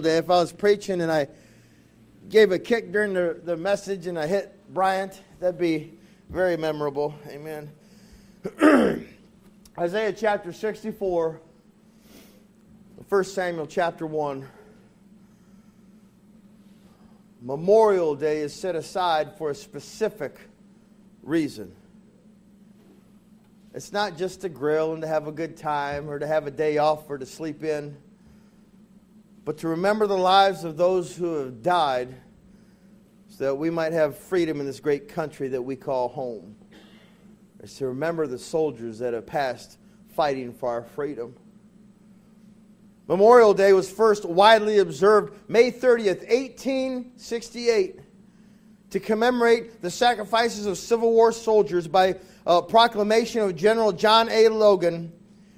Day, 0.00 0.16
if 0.16 0.30
I 0.30 0.40
was 0.40 0.52
preaching 0.52 1.02
and 1.02 1.12
I 1.12 1.28
gave 2.28 2.50
a 2.50 2.58
kick 2.58 2.92
during 2.92 3.12
the, 3.12 3.38
the 3.44 3.56
message 3.56 4.06
and 4.06 4.18
I 4.18 4.26
hit 4.26 4.58
Bryant, 4.72 5.20
that'd 5.38 5.58
be 5.58 5.92
very 6.30 6.56
memorable. 6.56 7.14
Amen. 7.28 7.70
Isaiah 9.78 10.12
chapter 10.12 10.52
64, 10.52 11.40
1 13.06 13.24
Samuel 13.24 13.66
chapter 13.66 14.06
1. 14.06 14.48
Memorial 17.42 18.14
Day 18.14 18.38
is 18.38 18.54
set 18.54 18.74
aside 18.74 19.36
for 19.36 19.50
a 19.50 19.54
specific 19.54 20.38
reason. 21.22 21.74
It's 23.74 23.92
not 23.92 24.16
just 24.16 24.40
to 24.42 24.48
grill 24.48 24.92
and 24.92 25.02
to 25.02 25.08
have 25.08 25.26
a 25.26 25.32
good 25.32 25.56
time 25.56 26.08
or 26.08 26.18
to 26.18 26.26
have 26.26 26.46
a 26.46 26.50
day 26.50 26.78
off 26.78 27.10
or 27.10 27.18
to 27.18 27.26
sleep 27.26 27.62
in, 27.64 27.96
but 29.44 29.58
to 29.58 29.68
remember 29.68 30.06
the 30.06 30.16
lives 30.16 30.64
of 30.64 30.76
those 30.76 31.16
who 31.16 31.34
have 31.34 31.62
died 31.62 32.14
so 33.28 33.44
that 33.44 33.54
we 33.54 33.70
might 33.70 33.92
have 33.92 34.16
freedom 34.16 34.60
in 34.60 34.66
this 34.66 34.80
great 34.80 35.08
country 35.08 35.48
that 35.48 35.62
we 35.62 35.74
call 35.74 36.08
home. 36.08 36.54
It's 37.60 37.78
to 37.78 37.86
remember 37.86 38.26
the 38.26 38.38
soldiers 38.38 38.98
that 38.98 39.14
have 39.14 39.26
passed 39.26 39.78
fighting 40.14 40.52
for 40.52 40.68
our 40.68 40.82
freedom. 40.82 41.34
Memorial 43.08 43.54
Day 43.54 43.72
was 43.72 43.90
first 43.90 44.24
widely 44.24 44.78
observed 44.78 45.34
May 45.48 45.72
30th, 45.72 46.20
1868, 46.28 48.00
to 48.90 49.00
commemorate 49.00 49.82
the 49.82 49.90
sacrifices 49.90 50.66
of 50.66 50.78
Civil 50.78 51.12
War 51.12 51.32
soldiers 51.32 51.88
by 51.88 52.16
a 52.46 52.62
proclamation 52.62 53.40
of 53.40 53.56
General 53.56 53.92
John 53.92 54.28
A. 54.28 54.48
Logan 54.48 55.12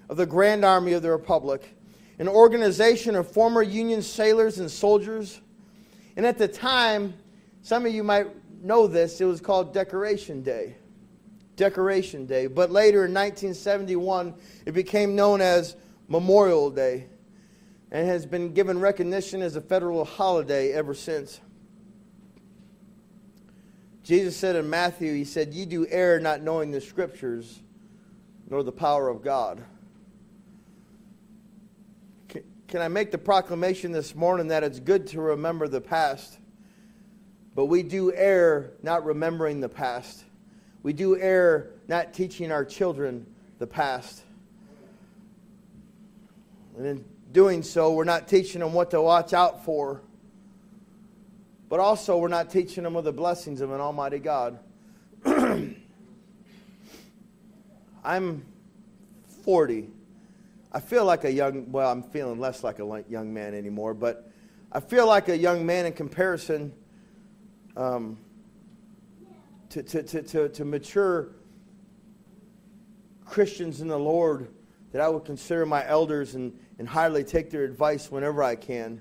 of 0.08 0.16
the 0.16 0.26
Grand 0.26 0.64
Army 0.64 0.92
of 0.92 1.02
the 1.02 1.10
Republic, 1.10 1.73
an 2.18 2.28
organization 2.28 3.16
of 3.16 3.30
former 3.30 3.62
Union 3.62 4.02
sailors 4.02 4.58
and 4.58 4.70
soldiers. 4.70 5.40
And 6.16 6.24
at 6.24 6.38
the 6.38 6.48
time, 6.48 7.14
some 7.62 7.86
of 7.86 7.92
you 7.92 8.04
might 8.04 8.28
know 8.62 8.86
this, 8.86 9.20
it 9.20 9.24
was 9.24 9.40
called 9.40 9.72
Decoration 9.72 10.42
Day. 10.42 10.76
Decoration 11.56 12.26
Day. 12.26 12.46
But 12.46 12.70
later 12.70 13.04
in 13.04 13.14
1971, 13.14 14.34
it 14.66 14.72
became 14.72 15.14
known 15.14 15.40
as 15.40 15.76
Memorial 16.08 16.70
Day 16.70 17.06
and 17.90 18.08
has 18.08 18.26
been 18.26 18.52
given 18.52 18.80
recognition 18.80 19.40
as 19.40 19.56
a 19.56 19.60
federal 19.60 20.04
holiday 20.04 20.72
ever 20.72 20.94
since. 20.94 21.40
Jesus 24.02 24.36
said 24.36 24.56
in 24.56 24.68
Matthew, 24.68 25.14
He 25.14 25.24
said, 25.24 25.54
Ye 25.54 25.64
do 25.64 25.86
err 25.88 26.20
not 26.20 26.42
knowing 26.42 26.70
the 26.70 26.80
scriptures 26.80 27.60
nor 28.50 28.62
the 28.62 28.72
power 28.72 29.08
of 29.08 29.22
God. 29.22 29.64
Can 32.74 32.82
I 32.82 32.88
make 32.88 33.12
the 33.12 33.18
proclamation 33.18 33.92
this 33.92 34.16
morning 34.16 34.48
that 34.48 34.64
it's 34.64 34.80
good 34.80 35.06
to 35.06 35.20
remember 35.20 35.68
the 35.68 35.80
past, 35.80 36.40
but 37.54 37.66
we 37.66 37.84
do 37.84 38.12
err 38.12 38.72
not 38.82 39.04
remembering 39.04 39.60
the 39.60 39.68
past? 39.68 40.24
We 40.82 40.92
do 40.92 41.16
err 41.16 41.70
not 41.86 42.12
teaching 42.12 42.50
our 42.50 42.64
children 42.64 43.32
the 43.60 43.68
past. 43.68 44.24
And 46.76 46.84
in 46.84 47.04
doing 47.30 47.62
so, 47.62 47.92
we're 47.92 48.02
not 48.02 48.26
teaching 48.26 48.58
them 48.60 48.72
what 48.72 48.90
to 48.90 49.00
watch 49.00 49.32
out 49.32 49.64
for 49.64 50.00
but 51.68 51.78
also, 51.78 52.18
we're 52.18 52.26
not 52.26 52.50
teaching 52.50 52.82
them 52.82 52.96
of 52.96 53.04
the 53.04 53.12
blessings 53.12 53.60
of 53.60 53.70
an 53.70 53.80
Almighty 53.80 54.18
God. 54.18 54.58
I'm 58.04 58.44
40. 59.44 59.93
I 60.74 60.80
feel 60.80 61.04
like 61.04 61.22
a 61.22 61.30
young, 61.30 61.70
well, 61.70 61.88
I'm 61.88 62.02
feeling 62.02 62.40
less 62.40 62.64
like 62.64 62.80
a 62.80 63.04
young 63.08 63.32
man 63.32 63.54
anymore, 63.54 63.94
but 63.94 64.28
I 64.72 64.80
feel 64.80 65.06
like 65.06 65.28
a 65.28 65.38
young 65.38 65.64
man 65.64 65.86
in 65.86 65.92
comparison 65.92 66.72
um, 67.76 68.18
to, 69.70 69.84
to, 69.84 70.02
to, 70.02 70.22
to, 70.22 70.48
to 70.48 70.64
mature 70.64 71.28
Christians 73.24 73.80
in 73.82 73.86
the 73.86 73.98
Lord 73.98 74.48
that 74.90 75.00
I 75.00 75.08
would 75.08 75.24
consider 75.24 75.64
my 75.64 75.86
elders 75.86 76.34
and, 76.34 76.58
and 76.80 76.88
highly 76.88 77.22
take 77.22 77.50
their 77.50 77.62
advice 77.62 78.10
whenever 78.10 78.42
I 78.42 78.56
can. 78.56 79.00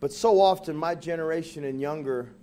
But 0.00 0.12
so 0.12 0.40
often, 0.40 0.74
my 0.76 0.96
generation 0.96 1.62
and 1.62 1.80
younger, 1.80 2.34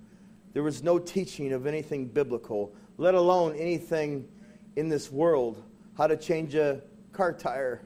there 0.53 0.63
was 0.63 0.81
no 0.81 0.97
teaching 0.97 1.51
of 1.51 1.67
anything 1.67 2.05
biblical, 2.05 2.73
let 2.97 3.15
alone 3.15 3.53
anything 3.57 4.29
in 4.75 4.89
this 4.89 5.11
world. 5.11 5.63
How 5.97 6.07
to 6.07 6.17
change 6.17 6.55
a 6.55 6.81
car 7.13 7.33
tire, 7.33 7.81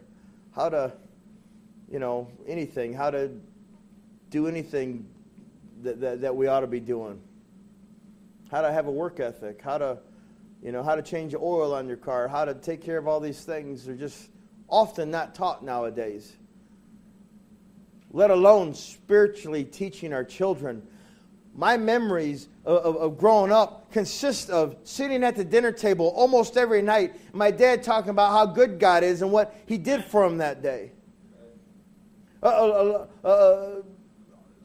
how 0.54 0.70
to, 0.70 0.94
you 1.92 2.00
know, 2.00 2.30
anything, 2.48 2.94
how 2.94 3.12
to 3.12 3.32
do 4.30 4.48
anything 4.48 5.08
that, 5.82 6.00
that, 6.02 6.22
that 6.22 6.36
we 6.36 6.48
ought 6.48 6.62
to 6.62 6.68
be 6.68 6.80
doing. 6.80 7.22
How 8.52 8.62
to 8.62 8.72
have 8.72 8.88
a 8.88 8.92
work 8.92 9.20
ethic, 9.20 9.62
how 9.62 9.78
to, 9.80 9.98
you 10.62 10.72
know, 10.72 10.84
how 10.84 10.96
to 10.96 11.02
change 11.02 11.34
oil 11.36 11.74
on 11.74 11.88
your 11.88 11.98
car, 11.98 12.28
how 12.28 12.46
to 12.46 12.54
take 12.54 12.82
care 12.82 12.98
of 12.98 13.08
all 13.08 13.20
these 13.20 13.44
things 13.44 13.88
are 13.88 13.96
just 13.96 14.30
often 14.70 15.12
not 15.12 15.36
taught 15.36 15.64
nowadays 15.64 16.36
let 18.16 18.32
alone 18.32 18.74
spiritually 18.74 19.66
teaching 19.66 20.14
our 20.14 20.24
children. 20.24 20.82
My 21.56 21.78
memories 21.78 22.50
of, 22.66 22.78
of, 22.84 22.96
of, 22.98 23.18
growing 23.18 23.52
up 23.52 23.90
consist 23.92 24.50
of 24.50 24.76
sitting 24.84 25.24
at 25.24 25.38
the 25.38 25.44
dinner 25.46 25.72
table 25.72 26.12
almost 26.16 26.58
every 26.58 26.82
night, 26.82 27.16
my 27.34 27.50
dad 27.50 27.82
talking 27.82 28.10
about 28.10 28.32
how 28.32 28.46
good 28.46 28.78
God 28.78 29.04
is 29.04 29.22
and 29.22 29.32
what 29.32 29.56
He 29.66 29.78
did 29.78 30.04
for 30.04 30.26
him 30.26 30.38
that 30.40 30.62
day. 30.62 30.92
Uh, 32.44 32.48
uh, 32.48 33.08
uh, 33.24 33.28
uh 33.28 33.82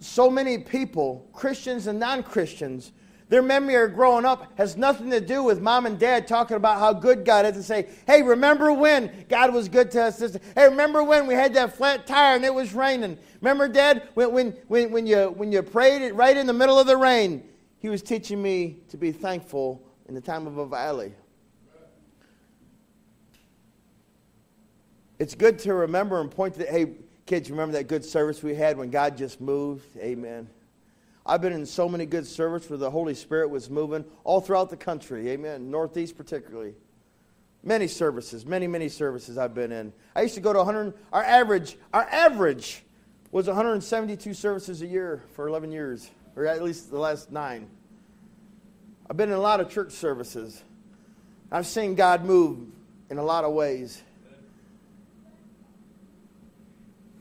so 0.01 0.31
many 0.31 0.59
people, 0.59 1.28
Christians 1.33 1.87
and 1.87 2.01
non 2.01 2.23
Christians, 2.23 2.93
their 3.30 3.42
memory 3.42 3.76
of 3.76 3.94
growing 3.94 4.24
up 4.24 4.58
has 4.58 4.76
nothing 4.76 5.08
to 5.10 5.20
do 5.20 5.44
with 5.44 5.62
mom 5.62 5.86
and 5.86 5.98
dad 5.98 6.26
talking 6.26 6.56
about 6.56 6.80
how 6.80 6.92
good 6.92 7.24
God 7.24 7.46
is 7.46 7.54
and 7.54 7.64
say, 7.64 7.88
hey, 8.04 8.22
remember 8.22 8.72
when 8.72 9.24
God 9.28 9.54
was 9.54 9.68
good 9.68 9.92
to 9.92 10.02
us? 10.02 10.20
Hey, 10.56 10.68
remember 10.68 11.04
when 11.04 11.28
we 11.28 11.34
had 11.34 11.54
that 11.54 11.76
flat 11.76 12.08
tire 12.08 12.34
and 12.34 12.44
it 12.44 12.52
was 12.52 12.74
raining? 12.74 13.16
Remember, 13.41 13.68
Dad, 13.68 14.08
when, 14.14 14.32
when, 14.32 14.50
when, 14.66 14.91
when, 14.91 15.06
you, 15.06 15.30
when 15.30 15.52
you 15.52 15.62
prayed 15.62 16.10
right 16.12 16.36
in 16.36 16.46
the 16.46 16.52
middle 16.52 16.78
of 16.78 16.88
the 16.88 16.96
rain? 16.96 17.44
He 17.78 17.88
was 17.88 18.02
teaching 18.02 18.42
me 18.42 18.78
to 18.88 18.96
be 18.96 19.12
thankful 19.12 19.80
in 20.08 20.14
the 20.14 20.20
time 20.20 20.48
of 20.48 20.58
a 20.58 20.66
valley. 20.66 21.14
It's 25.20 25.36
good 25.36 25.58
to 25.60 25.74
remember 25.74 26.20
and 26.20 26.30
point 26.30 26.54
to, 26.54 26.66
hey, 26.66 26.94
kids, 27.26 27.48
remember 27.48 27.74
that 27.74 27.84
good 27.84 28.04
service 28.04 28.42
we 28.42 28.56
had 28.56 28.76
when 28.76 28.91
God 28.91 29.16
just 29.16 29.41
moved? 29.41 29.97
Amen. 29.98 30.48
I've 31.30 31.41
been 31.41 31.52
in 31.52 31.64
so 31.64 31.88
many 31.88 32.06
good 32.06 32.26
services 32.26 32.68
where 32.68 32.78
the 32.80 32.91
Holy 32.91 33.14
Spirit 33.14 33.50
was 33.50 33.70
moving 33.70 34.04
all 34.24 34.41
throughout 34.41 34.68
the 34.68 34.76
country. 34.76 35.30
Amen. 35.30 35.70
Northeast, 35.70 36.16
particularly. 36.16 36.74
Many 37.62 37.86
services, 37.86 38.44
many, 38.44 38.66
many 38.66 38.88
services 38.88 39.38
I've 39.38 39.54
been 39.54 39.70
in. 39.70 39.92
I 40.16 40.22
used 40.22 40.34
to 40.34 40.41
go 40.41 40.52
to 40.52 40.58
100, 40.58 40.92
our 41.12 41.22
average, 41.22 41.76
our 41.94 42.02
average 42.02 42.82
was 43.30 43.46
172 43.46 44.34
services 44.34 44.82
a 44.82 44.88
year 44.88 45.22
for 45.34 45.46
11 45.46 45.70
years, 45.70 46.10
or 46.34 46.46
at 46.46 46.64
least 46.64 46.91
the 46.91 46.98
last 46.98 47.30
nine. 47.30 47.68
I've 49.08 49.16
been 49.16 49.28
in 49.28 49.36
a 49.36 49.41
lot 49.41 49.60
of 49.60 49.70
church 49.70 49.92
services. 49.92 50.64
I've 51.52 51.66
seen 51.66 51.94
God 51.94 52.24
move 52.24 52.58
in 53.08 53.18
a 53.18 53.24
lot 53.24 53.44
of 53.44 53.52
ways. 53.52 54.02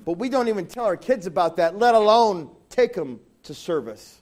But 0.03 0.13
we 0.13 0.29
don't 0.29 0.47
even 0.47 0.65
tell 0.65 0.85
our 0.85 0.97
kids 0.97 1.27
about 1.27 1.57
that, 1.57 1.77
let 1.77 1.93
alone 1.93 2.49
take 2.71 2.95
them 2.95 3.19
to 3.43 3.53
service. 3.53 4.19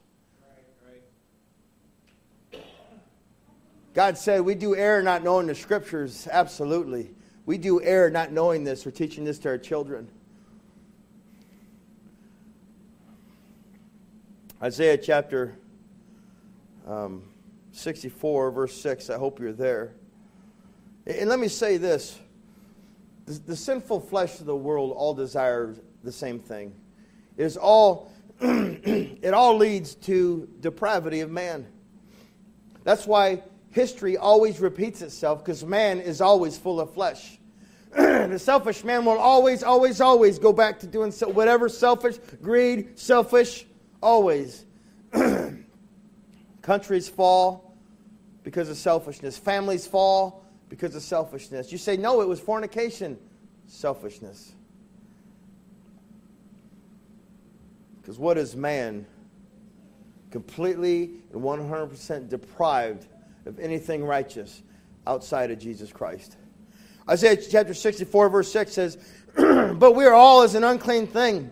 God 3.93 4.17
said 4.17 4.41
we 4.41 4.53
do 4.53 4.75
err 4.75 5.01
not 5.01 5.23
knowing 5.23 5.47
the 5.47 5.55
scriptures. 5.55 6.27
Absolutely. 6.31 7.09
We 7.47 7.57
do 7.57 7.81
err 7.81 8.11
not 8.11 8.31
knowing 8.31 8.63
this 8.63 8.85
or 8.85 8.91
teaching 8.91 9.25
this 9.25 9.39
to 9.39 9.49
our 9.49 9.57
children. 9.57 10.07
Isaiah 14.61 14.97
chapter 14.97 15.57
um, 16.87 17.23
64, 17.71 18.51
verse 18.51 18.79
6. 18.81 19.09
I 19.09 19.17
hope 19.17 19.39
you're 19.39 19.53
there. 19.53 19.93
And 21.05 21.29
let 21.29 21.39
me 21.39 21.47
say 21.47 21.77
this 21.77 22.19
the, 23.25 23.33
the 23.33 23.55
sinful 23.55 24.01
flesh 24.01 24.39
of 24.39 24.45
the 24.45 24.55
world 24.55 24.93
all 24.95 25.13
desires 25.13 25.79
the 26.03 26.11
same 26.11 26.39
thing. 26.39 26.73
It 27.35 27.43
is 27.43 27.57
all 27.57 28.11
it 28.41 29.33
all 29.33 29.57
leads 29.57 29.95
to 29.95 30.47
depravity 30.59 31.21
of 31.21 31.31
man. 31.31 31.67
That's 32.83 33.05
why 33.05 33.43
history 33.71 34.17
always 34.17 34.59
repeats 34.59 35.01
itself 35.01 35.43
because 35.43 35.65
man 35.65 35.99
is 35.99 36.21
always 36.21 36.57
full 36.57 36.79
of 36.79 36.93
flesh. 36.93 37.39
the 37.91 38.37
selfish 38.37 38.83
man 38.83 39.05
will 39.05 39.17
always, 39.17 39.63
always, 39.63 40.01
always 40.01 40.39
go 40.39 40.53
back 40.53 40.79
to 40.79 40.87
doing 40.87 41.11
whatever 41.11 41.69
selfish, 41.69 42.17
greed, 42.41 42.97
selfish, 42.99 43.65
always. 44.01 44.65
Countries 46.61 47.07
fall 47.09 47.75
because 48.43 48.69
of 48.69 48.77
selfishness. 48.77 49.37
Families 49.37 49.87
fall 49.87 50.45
because 50.69 50.95
of 50.95 51.01
selfishness. 51.01 51.71
You 51.71 51.77
say, 51.77 51.97
no, 51.97 52.21
it 52.21 52.27
was 52.27 52.39
fornication. 52.39 53.17
Selfishness. 53.67 54.53
Because 58.07 58.19
what 58.19 58.37
is 58.37 58.55
man? 58.55 59.05
Completely 60.31 61.11
and 61.33 61.41
100% 61.41 62.29
deprived 62.29 63.05
of 63.45 63.59
anything 63.59 64.01
righteous 64.01 64.63
outside 65.05 65.51
of 65.51 65.59
Jesus 65.59 65.91
Christ. 65.91 66.37
Isaiah 67.09 67.35
chapter 67.35 67.73
64, 67.73 68.29
verse 68.29 68.49
6 68.53 68.71
says, 68.71 68.97
But 69.35 69.93
we 69.93 70.05
are 70.05 70.13
all 70.13 70.43
as 70.43 70.55
an 70.55 70.63
unclean 70.63 71.07
thing, 71.07 71.51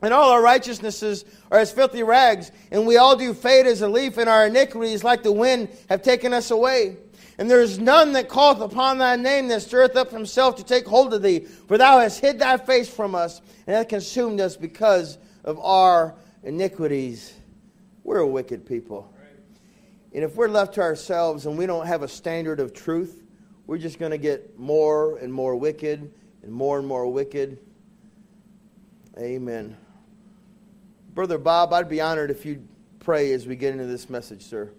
and 0.00 0.14
all 0.14 0.30
our 0.30 0.40
righteousnesses 0.40 1.24
are 1.50 1.58
as 1.58 1.72
filthy 1.72 2.04
rags, 2.04 2.52
and 2.70 2.86
we 2.86 2.98
all 2.98 3.16
do 3.16 3.34
fade 3.34 3.66
as 3.66 3.82
a 3.82 3.88
leaf, 3.88 4.16
and 4.16 4.28
our 4.28 4.46
iniquities, 4.46 5.02
like 5.02 5.24
the 5.24 5.32
wind, 5.32 5.68
have 5.88 6.02
taken 6.02 6.32
us 6.32 6.52
away. 6.52 6.98
And 7.36 7.50
there 7.50 7.62
is 7.62 7.80
none 7.80 8.12
that 8.12 8.30
calleth 8.30 8.60
upon 8.60 8.98
thy 8.98 9.16
name 9.16 9.48
that 9.48 9.62
stirreth 9.62 9.96
up 9.96 10.12
himself 10.12 10.54
to 10.58 10.64
take 10.64 10.86
hold 10.86 11.12
of 11.14 11.22
thee. 11.22 11.40
For 11.40 11.76
thou 11.76 11.98
hast 11.98 12.20
hid 12.20 12.38
thy 12.38 12.58
face 12.58 12.88
from 12.88 13.16
us, 13.16 13.40
and 13.66 13.74
hast 13.74 13.88
consumed 13.88 14.40
us 14.40 14.56
because 14.56 15.18
of 15.46 15.58
our 15.60 16.14
iniquities. 16.42 17.32
We're 18.04 18.18
a 18.18 18.26
wicked 18.26 18.66
people. 18.66 19.12
And 20.12 20.24
if 20.24 20.34
we're 20.34 20.48
left 20.48 20.74
to 20.74 20.80
ourselves 20.80 21.46
and 21.46 21.56
we 21.56 21.66
don't 21.66 21.86
have 21.86 22.02
a 22.02 22.08
standard 22.08 22.58
of 22.60 22.74
truth, 22.74 23.22
we're 23.66 23.78
just 23.78 23.98
going 23.98 24.12
to 24.12 24.18
get 24.18 24.58
more 24.58 25.18
and 25.18 25.32
more 25.32 25.56
wicked 25.56 26.12
and 26.42 26.52
more 26.52 26.78
and 26.78 26.86
more 26.86 27.06
wicked. 27.06 27.58
Amen. 29.18 29.76
Brother 31.14 31.38
Bob, 31.38 31.72
I'd 31.72 31.88
be 31.88 32.00
honored 32.00 32.30
if 32.30 32.44
you'd 32.44 32.66
pray 33.00 33.32
as 33.32 33.46
we 33.46 33.56
get 33.56 33.72
into 33.72 33.86
this 33.86 34.10
message, 34.10 34.42
sir. 34.42 34.70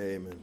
Amen. 0.00 0.40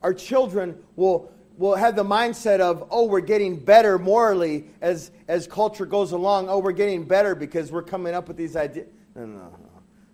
our 0.02 0.14
children 0.14 0.84
will, 0.96 1.32
will 1.58 1.76
have 1.76 1.96
the 1.96 2.04
mindset 2.04 2.60
of, 2.60 2.88
oh, 2.92 3.06
we're 3.06 3.20
getting 3.20 3.56
better 3.56 3.98
morally 3.98 4.66
as, 4.82 5.12
as 5.28 5.48
culture 5.48 5.86
goes 5.86 6.12
along. 6.12 6.50
Oh, 6.50 6.60
we're 6.60 6.72
getting 6.72 7.04
better 7.04 7.36
because 7.36 7.72
we're 7.72 7.84
coming 7.84 8.14
up 8.14 8.28
with 8.28 8.38
these 8.38 8.56
ideas. 8.56 8.88
No, 9.16 9.26
no, 9.26 9.38
no. 9.38 9.58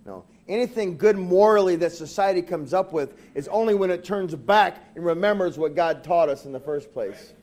No. 0.05 0.25
Anything 0.47 0.97
good 0.97 1.17
morally 1.17 1.77
that 1.77 1.93
society 1.93 2.41
comes 2.41 2.73
up 2.73 2.91
with 2.91 3.17
is 3.33 3.47
only 3.47 3.75
when 3.75 3.89
it 3.89 4.03
turns 4.03 4.35
back 4.35 4.91
and 4.95 5.05
remembers 5.05 5.57
what 5.57 5.75
God 5.75 6.03
taught 6.03 6.27
us 6.27 6.45
in 6.45 6.51
the 6.51 6.59
first 6.59 6.91
place. 6.91 7.33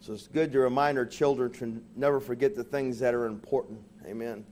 So 0.00 0.12
it's 0.12 0.26
good 0.26 0.52
to 0.52 0.58
remind 0.58 0.98
our 0.98 1.06
children 1.06 1.52
to 1.52 1.82
never 1.96 2.20
forget 2.20 2.54
the 2.54 2.64
things 2.64 2.98
that 2.98 3.14
are 3.14 3.26
important. 3.26 3.80
Amen. 4.06 4.44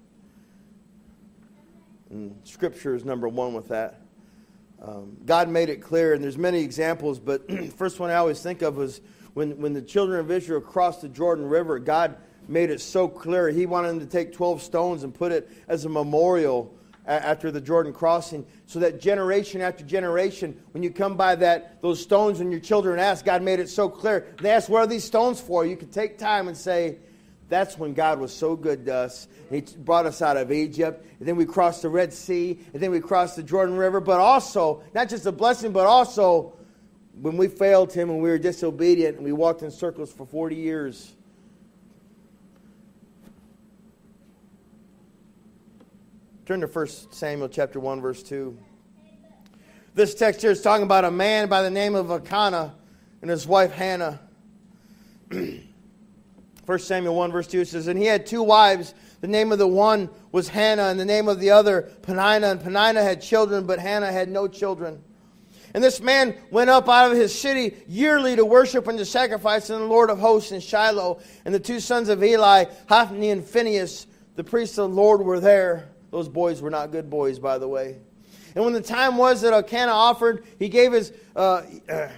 And 2.09 2.41
Scripture 2.45 2.95
is 2.95 3.05
number 3.05 3.29
one 3.29 3.55
with 3.55 3.69
that. 3.69 4.01
Um, 4.81 5.17
God 5.27 5.49
made 5.49 5.69
it 5.69 5.83
clear, 5.83 6.15
and 6.15 6.23
there's 6.23 6.39
many 6.39 6.61
examples, 6.61 7.19
but 7.19 7.51
first 7.77 8.01
one 8.01 8.11
I 8.11 8.15
always 8.15 8.41
think 8.41 8.63
of 8.63 8.77
was 8.77 9.01
when, 9.35 9.59
when 9.61 9.73
the 9.73 9.83
children 9.83 10.21
of 10.21 10.31
Israel 10.31 10.61
crossed 10.61 11.03
the 11.03 11.09
Jordan 11.09 11.47
River, 11.47 11.79
God 11.79 12.17
made 12.49 12.71
it 12.71 12.81
so 12.81 13.09
clear. 13.09 13.49
He 13.49 13.67
wanted 13.67 13.89
them 13.89 14.01
to 14.01 14.07
take 14.07 14.33
12 14.33 14.63
stones 14.63 15.03
and 15.03 15.15
put 15.15 15.33
it 15.33 15.51
as 15.69 15.85
a 15.85 15.89
memorial 15.89 16.75
after 17.07 17.51
the 17.51 17.61
Jordan 17.61 17.93
crossing, 17.93 18.47
so 18.67 18.79
that 18.79 19.01
generation 19.01 19.61
after 19.61 19.85
generation, 19.85 20.61
when 20.71 20.85
you 20.85 20.91
come 20.91 21.17
by 21.17 21.35
that 21.35 21.83
those 21.83 22.01
stones 22.01 22.39
and 22.41 22.53
your 22.53 22.61
children 22.61 23.01
ask, 23.01 23.25
God 23.25 23.43
made 23.43 23.59
it 23.59 23.69
so 23.69 23.89
clear. 23.89 24.29
They 24.41 24.51
ask, 24.51 24.69
"What 24.69 24.83
are 24.83 24.87
these 24.87 25.03
stones 25.03 25.41
for?" 25.41 25.67
You 25.67 25.77
can 25.77 25.89
take 25.89 26.17
time 26.17 26.47
and 26.47 26.57
say, 26.57 26.99
That's 27.49 27.77
when 27.77 27.93
God 27.93 28.19
was 28.19 28.33
so 28.33 28.57
good 28.57 28.87
to 28.87 28.95
us. 28.95 29.29
He 29.51 29.61
brought 29.61 30.07
us 30.07 30.23
out 30.23 30.39
of 30.39 30.51
Egypt, 30.51 31.05
and 31.19 31.29
then 31.29 31.37
we 31.37 31.45
crossed 31.45 31.83
the 31.83 31.91
Red 31.91 32.15
Sea, 32.15 32.59
and 32.73 32.83
then 32.83 32.91
we 32.91 32.99
crossed 32.99 33.37
the 33.37 33.43
Jordan 33.43 33.77
River. 33.77 34.01
But 34.01 34.21
also, 34.21 34.83
not 34.95 35.11
just 35.11 35.27
a 35.27 35.33
blessing, 35.33 35.71
but 35.71 35.85
also 35.85 36.55
when 37.21 37.37
we 37.37 37.49
failed 37.49 37.93
Him 37.93 38.09
and 38.09 38.23
we 38.23 38.31
were 38.31 38.39
disobedient 38.39 39.17
and 39.17 39.25
we 39.25 39.33
walked 39.33 39.63
in 39.63 39.71
circles 39.71 40.11
for 40.11 40.25
40 40.25 40.57
years. 40.57 41.13
Turn 46.45 46.61
to 46.61 46.67
1 46.67 46.87
Samuel 47.13 47.49
chapter 47.49 47.79
1, 47.79 48.01
verse 48.01 48.21
2. 48.21 48.59
This 49.95 50.13
text 50.13 50.43
here 50.43 50.51
is 50.51 50.61
talking 50.61 50.83
about 50.83 51.05
a 51.05 51.11
man 51.11 51.49
by 51.49 51.63
the 51.63 51.71
name 51.71 51.95
of 51.95 52.11
Elkanah 52.11 52.75
and 53.21 53.31
his 53.31 53.47
wife 53.47 53.71
Hannah. 53.71 54.19
1 55.31 56.79
Samuel 56.81 57.15
1, 57.15 57.31
verse 57.31 57.47
2 57.47 57.65
says, 57.65 57.87
And 57.87 57.97
he 57.97 58.07
had 58.07 58.27
two 58.27 58.43
wives. 58.43 58.93
The 59.21 59.29
name 59.29 59.53
of 59.53 59.61
the 59.61 59.69
one 59.69 60.11
was 60.33 60.49
Hannah, 60.49 60.87
and 60.87 60.99
the 60.99 61.05
name 61.05 61.29
of 61.29 61.39
the 61.39 61.51
other 61.51 61.83
Peninnah. 62.03 62.49
And 62.49 62.61
Peninnah 62.61 63.05
had 63.05 63.23
children, 63.23 63.65
but 63.65 63.79
Hannah 63.79 64.11
had 64.11 64.29
no 64.29 64.49
children. 64.49 65.01
And 65.75 65.85
this 65.85 66.01
man 66.01 66.35
went 66.51 66.71
up 66.71 66.89
out 66.89 67.13
of 67.13 67.17
his 67.17 67.33
city 67.33 67.77
yearly 67.87 68.35
to 68.35 68.45
worship 68.45 68.89
and 68.89 68.99
to 68.99 69.05
sacrifice 69.05 69.71
in 69.71 69.79
the 69.79 69.87
Lord 69.87 70.11
of 70.11 70.19
hosts 70.19 70.51
in 70.51 70.59
Shiloh. 70.59 71.21
And 71.45 71.55
the 71.55 71.61
two 71.61 71.79
sons 71.79 72.09
of 72.09 72.21
Eli, 72.25 72.65
Hophni 72.89 73.31
and 73.31 73.45
Phinehas, 73.45 74.09
the 74.35 74.43
priests 74.43 74.77
of 74.79 74.91
the 74.91 74.97
Lord, 74.97 75.21
were 75.21 75.39
there. 75.39 75.92
Those 76.13 76.29
boys 76.29 76.63
were 76.63 76.71
not 76.71 76.93
good 76.93 77.11
boys, 77.11 77.41
by 77.41 77.59
the 77.59 77.67
way. 77.67 77.97
And 78.55 78.65
when 78.65 78.75
the 78.75 78.81
time 78.81 79.17
was 79.17 79.41
that 79.41 79.53
Elkanah 79.53 79.91
offered, 79.91 80.45
he 80.61 80.69
gave 80.69 80.93
his. 80.93 81.13
Uh, 81.35 81.63
uh, 81.91 82.09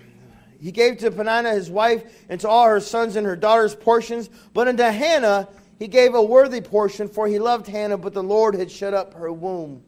he 0.60 0.72
gave 0.72 0.96
to 0.98 1.10
Peninnah 1.10 1.52
his 1.52 1.70
wife 1.70 2.24
and 2.30 2.40
to 2.40 2.48
all 2.48 2.66
her 2.66 2.80
sons 2.80 3.16
and 3.16 3.26
her 3.26 3.36
daughters 3.36 3.74
portions, 3.74 4.30
but 4.54 4.66
unto 4.66 4.82
Hannah 4.82 5.46
he 5.78 5.88
gave 5.88 6.14
a 6.14 6.22
worthy 6.22 6.62
portion, 6.62 7.06
for 7.06 7.28
he 7.28 7.38
loved 7.38 7.66
Hannah, 7.66 7.98
but 7.98 8.14
the 8.14 8.22
Lord 8.22 8.54
had 8.54 8.70
shut 8.70 8.94
up 8.94 9.12
her 9.12 9.30
womb. 9.30 9.82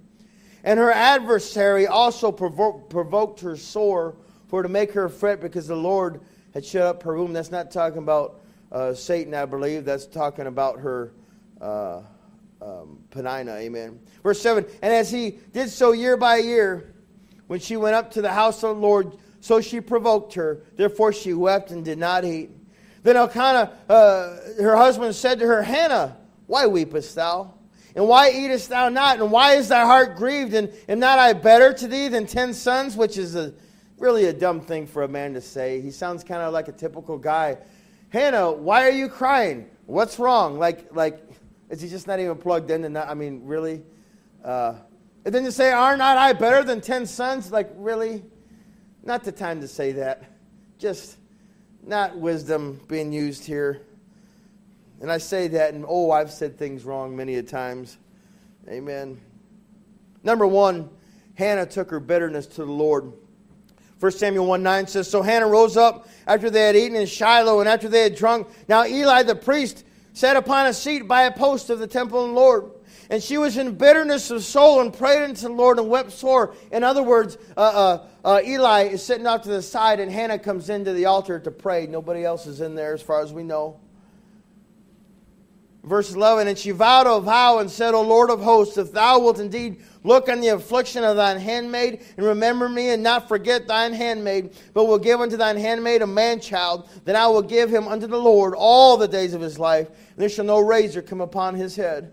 And 0.62 0.78
her 0.78 0.92
adversary 0.92 1.86
also 1.86 2.30
provo- 2.30 2.84
provoked 2.90 3.40
her 3.40 3.56
sore, 3.56 4.16
for 4.48 4.62
to 4.62 4.68
make 4.68 4.92
her 4.92 5.08
fret, 5.08 5.40
because 5.40 5.66
the 5.66 5.76
Lord 5.76 6.20
had 6.52 6.64
shut 6.64 6.82
up 6.82 7.02
her 7.04 7.16
womb. 7.16 7.32
That's 7.32 7.50
not 7.50 7.70
talking 7.70 7.98
about 7.98 8.40
uh, 8.70 8.92
Satan, 8.92 9.32
I 9.32 9.46
believe. 9.46 9.86
That's 9.86 10.06
talking 10.06 10.46
about 10.46 10.80
her 10.80 11.12
uh, 11.60 12.02
um, 12.60 12.98
Peninnah. 13.10 13.56
Amen. 13.56 14.00
Verse 14.22 14.40
7 14.40 14.64
And 14.82 14.92
as 14.92 15.10
he 15.10 15.38
did 15.52 15.70
so 15.70 15.92
year 15.92 16.16
by 16.16 16.36
year, 16.36 16.94
when 17.46 17.60
she 17.60 17.76
went 17.76 17.94
up 17.94 18.12
to 18.12 18.22
the 18.22 18.32
house 18.32 18.62
of 18.62 18.76
the 18.76 18.82
Lord, 18.82 19.12
so 19.40 19.60
she 19.60 19.80
provoked 19.80 20.34
her. 20.34 20.62
Therefore 20.75 21.12
she 21.12 21.32
wept 21.32 21.70
and 21.70 21.84
did 21.84 21.98
not 21.98 22.25
eat. 22.25 22.50
Then 23.02 23.16
Elkanah, 23.16 23.72
uh, 23.88 24.36
her 24.60 24.76
husband, 24.76 25.14
said 25.14 25.38
to 25.38 25.46
her, 25.46 25.62
Hannah, 25.62 26.16
why 26.48 26.66
weepest 26.66 27.14
thou? 27.14 27.54
And 27.94 28.08
why 28.08 28.30
eatest 28.30 28.68
thou 28.68 28.88
not? 28.88 29.20
And 29.20 29.30
why 29.30 29.54
is 29.54 29.68
thy 29.68 29.84
heart 29.84 30.16
grieved? 30.16 30.54
And 30.54 30.72
am 30.88 30.98
not 30.98 31.18
I 31.18 31.32
better 31.32 31.72
to 31.72 31.88
thee 31.88 32.08
than 32.08 32.26
ten 32.26 32.52
sons? 32.52 32.96
Which 32.96 33.16
is 33.16 33.36
a, 33.36 33.54
really 33.98 34.26
a 34.26 34.32
dumb 34.32 34.60
thing 34.60 34.86
for 34.86 35.02
a 35.02 35.08
man 35.08 35.34
to 35.34 35.40
say. 35.40 35.80
He 35.80 35.90
sounds 35.90 36.25
kind 36.25 36.42
of 36.42 36.52
like 36.52 36.68
a 36.68 36.72
typical 36.72 37.16
guy. 37.16 37.58
Hannah, 38.10 38.52
why 38.52 38.82
are 38.86 38.90
you 38.90 39.08
crying? 39.08 39.68
What's 39.86 40.18
wrong? 40.18 40.58
Like, 40.58 40.94
like, 40.94 41.25
is 41.70 41.80
he 41.80 41.88
just 41.88 42.06
not 42.06 42.20
even 42.20 42.37
plugged 42.37 42.70
in? 42.70 42.85
And 42.85 42.96
I 42.96 43.14
mean, 43.14 43.42
really? 43.44 43.82
Uh, 44.44 44.75
and 45.25 45.35
then 45.35 45.44
you 45.44 45.50
say, 45.50 45.73
Are 45.73 45.96
not 45.96 46.16
I 46.16 46.32
better 46.32 46.62
than 46.62 46.80
ten 46.80 47.06
sons? 47.06 47.50
Like, 47.50 47.70
really? 47.76 48.23
Not 49.02 49.25
the 49.25 49.32
time 49.32 49.61
to 49.61 49.68
say 49.68 49.92
that. 49.92 50.25
Just 50.78 51.16
not 51.82 52.16
wisdom 52.18 52.80
being 52.88 53.12
used 53.12 53.44
here. 53.44 53.82
And 55.00 55.11
I 55.11 55.18
say 55.18 55.49
that, 55.49 55.75
and 55.75 55.85
oh, 55.87 56.11
I've 56.11 56.30
said 56.30 56.58
things 56.58 56.85
wrong 56.85 57.14
many 57.16 57.37
a 57.37 57.42
times. 57.42 57.99
Amen. 58.68 59.20
Number 60.25 60.46
one, 60.46 60.90
Hannah 61.35 61.66
took 61.66 61.90
her 61.90 62.00
bitterness 62.00 62.46
to 62.46 62.64
the 62.64 62.73
Lord. 62.73 63.12
1 64.00 64.12
Samuel 64.12 64.46
1 64.46 64.62
9 64.62 64.87
says, 64.88 65.08
So 65.08 65.23
Hannah 65.23 65.46
rose 65.46 65.76
up 65.76 66.08
after 66.26 66.50
they 66.50 66.66
had 66.66 66.76
eaten 66.76 66.96
in 66.96 67.06
Shiloh 67.06 67.61
and 67.61 67.68
after 67.68 67.88
they 67.88 68.02
had 68.02 68.14
drunk. 68.14 68.49
Now 68.68 68.85
Eli 68.85 69.23
the 69.23 69.35
priest 69.35 69.85
sat 70.16 70.35
upon 70.35 70.64
a 70.64 70.73
seat 70.73 71.06
by 71.06 71.25
a 71.25 71.30
post 71.30 71.68
of 71.68 71.78
the 71.78 71.87
temple 71.87 72.23
of 72.23 72.28
the 72.28 72.35
Lord. 72.35 72.70
And 73.11 73.23
she 73.23 73.37
was 73.37 73.58
in 73.58 73.75
bitterness 73.75 74.30
of 74.30 74.42
soul 74.42 74.80
and 74.80 74.90
prayed 74.90 75.23
unto 75.23 75.42
the 75.42 75.52
Lord 75.52 75.78
and 75.78 75.90
wept 75.90 76.11
sore. 76.11 76.54
In 76.73 76.82
other 76.82 77.02
words, 77.02 77.37
uh, 77.54 77.61
uh, 77.61 78.06
uh, 78.25 78.40
Eli 78.42 78.85
is 78.85 79.02
sitting 79.02 79.26
off 79.26 79.42
to 79.42 79.50
the 79.50 79.61
side, 79.61 80.00
and 80.00 80.11
Hannah 80.11 80.38
comes 80.38 80.70
into 80.70 80.94
the 80.94 81.04
altar 81.04 81.38
to 81.40 81.50
pray. 81.50 81.87
Nobody 81.87 82.25
else 82.25 82.46
is 82.46 82.62
in 82.62 82.75
there, 82.75 82.94
as 82.94 83.02
far 83.02 83.20
as 83.20 83.30
we 83.30 83.42
know. 83.42 83.78
Verse 85.87 86.12
11 86.12 86.49
And 86.49 86.59
she 86.59 86.73
vowed 86.73 87.07
a 87.07 87.21
vow 87.21 87.59
and 87.59 87.71
said, 87.71 87.95
O 87.95 88.02
Lord 88.02 88.28
of 88.28 88.43
hosts, 88.43 88.76
if 88.76 88.93
thou 88.93 89.21
wilt 89.21 89.38
indeed 89.38 89.83
look 90.02 90.28
on 90.28 90.40
the 90.40 90.49
affliction 90.49 91.05
of 91.05 91.16
thine 91.16 91.38
handmaid, 91.38 92.05
and 92.16 92.26
remember 92.26 92.69
me, 92.69 92.90
and 92.90 93.02
not 93.02 93.28
forget 93.28 93.66
thine 93.66 93.93
handmaid, 93.93 94.50
but 94.75 94.87
will 94.87 94.99
give 94.99 95.21
unto 95.21 95.37
thine 95.37 95.57
handmaid 95.57 96.02
a 96.02 96.07
man 96.07 96.40
child, 96.40 96.88
then 97.05 97.14
I 97.14 97.28
will 97.28 97.43
give 97.43 97.73
him 97.73 97.87
unto 97.87 98.09
the 98.09 98.19
Lord 98.19 98.55
all 98.57 98.97
the 98.97 99.09
days 99.09 99.33
of 99.33 99.40
his 99.40 99.59
life, 99.59 99.88
and 99.88 100.19
there 100.19 100.28
shall 100.28 100.45
no 100.45 100.59
razor 100.59 101.02
come 101.02 101.21
upon 101.21 101.55
his 101.55 101.76
head. 101.76 102.12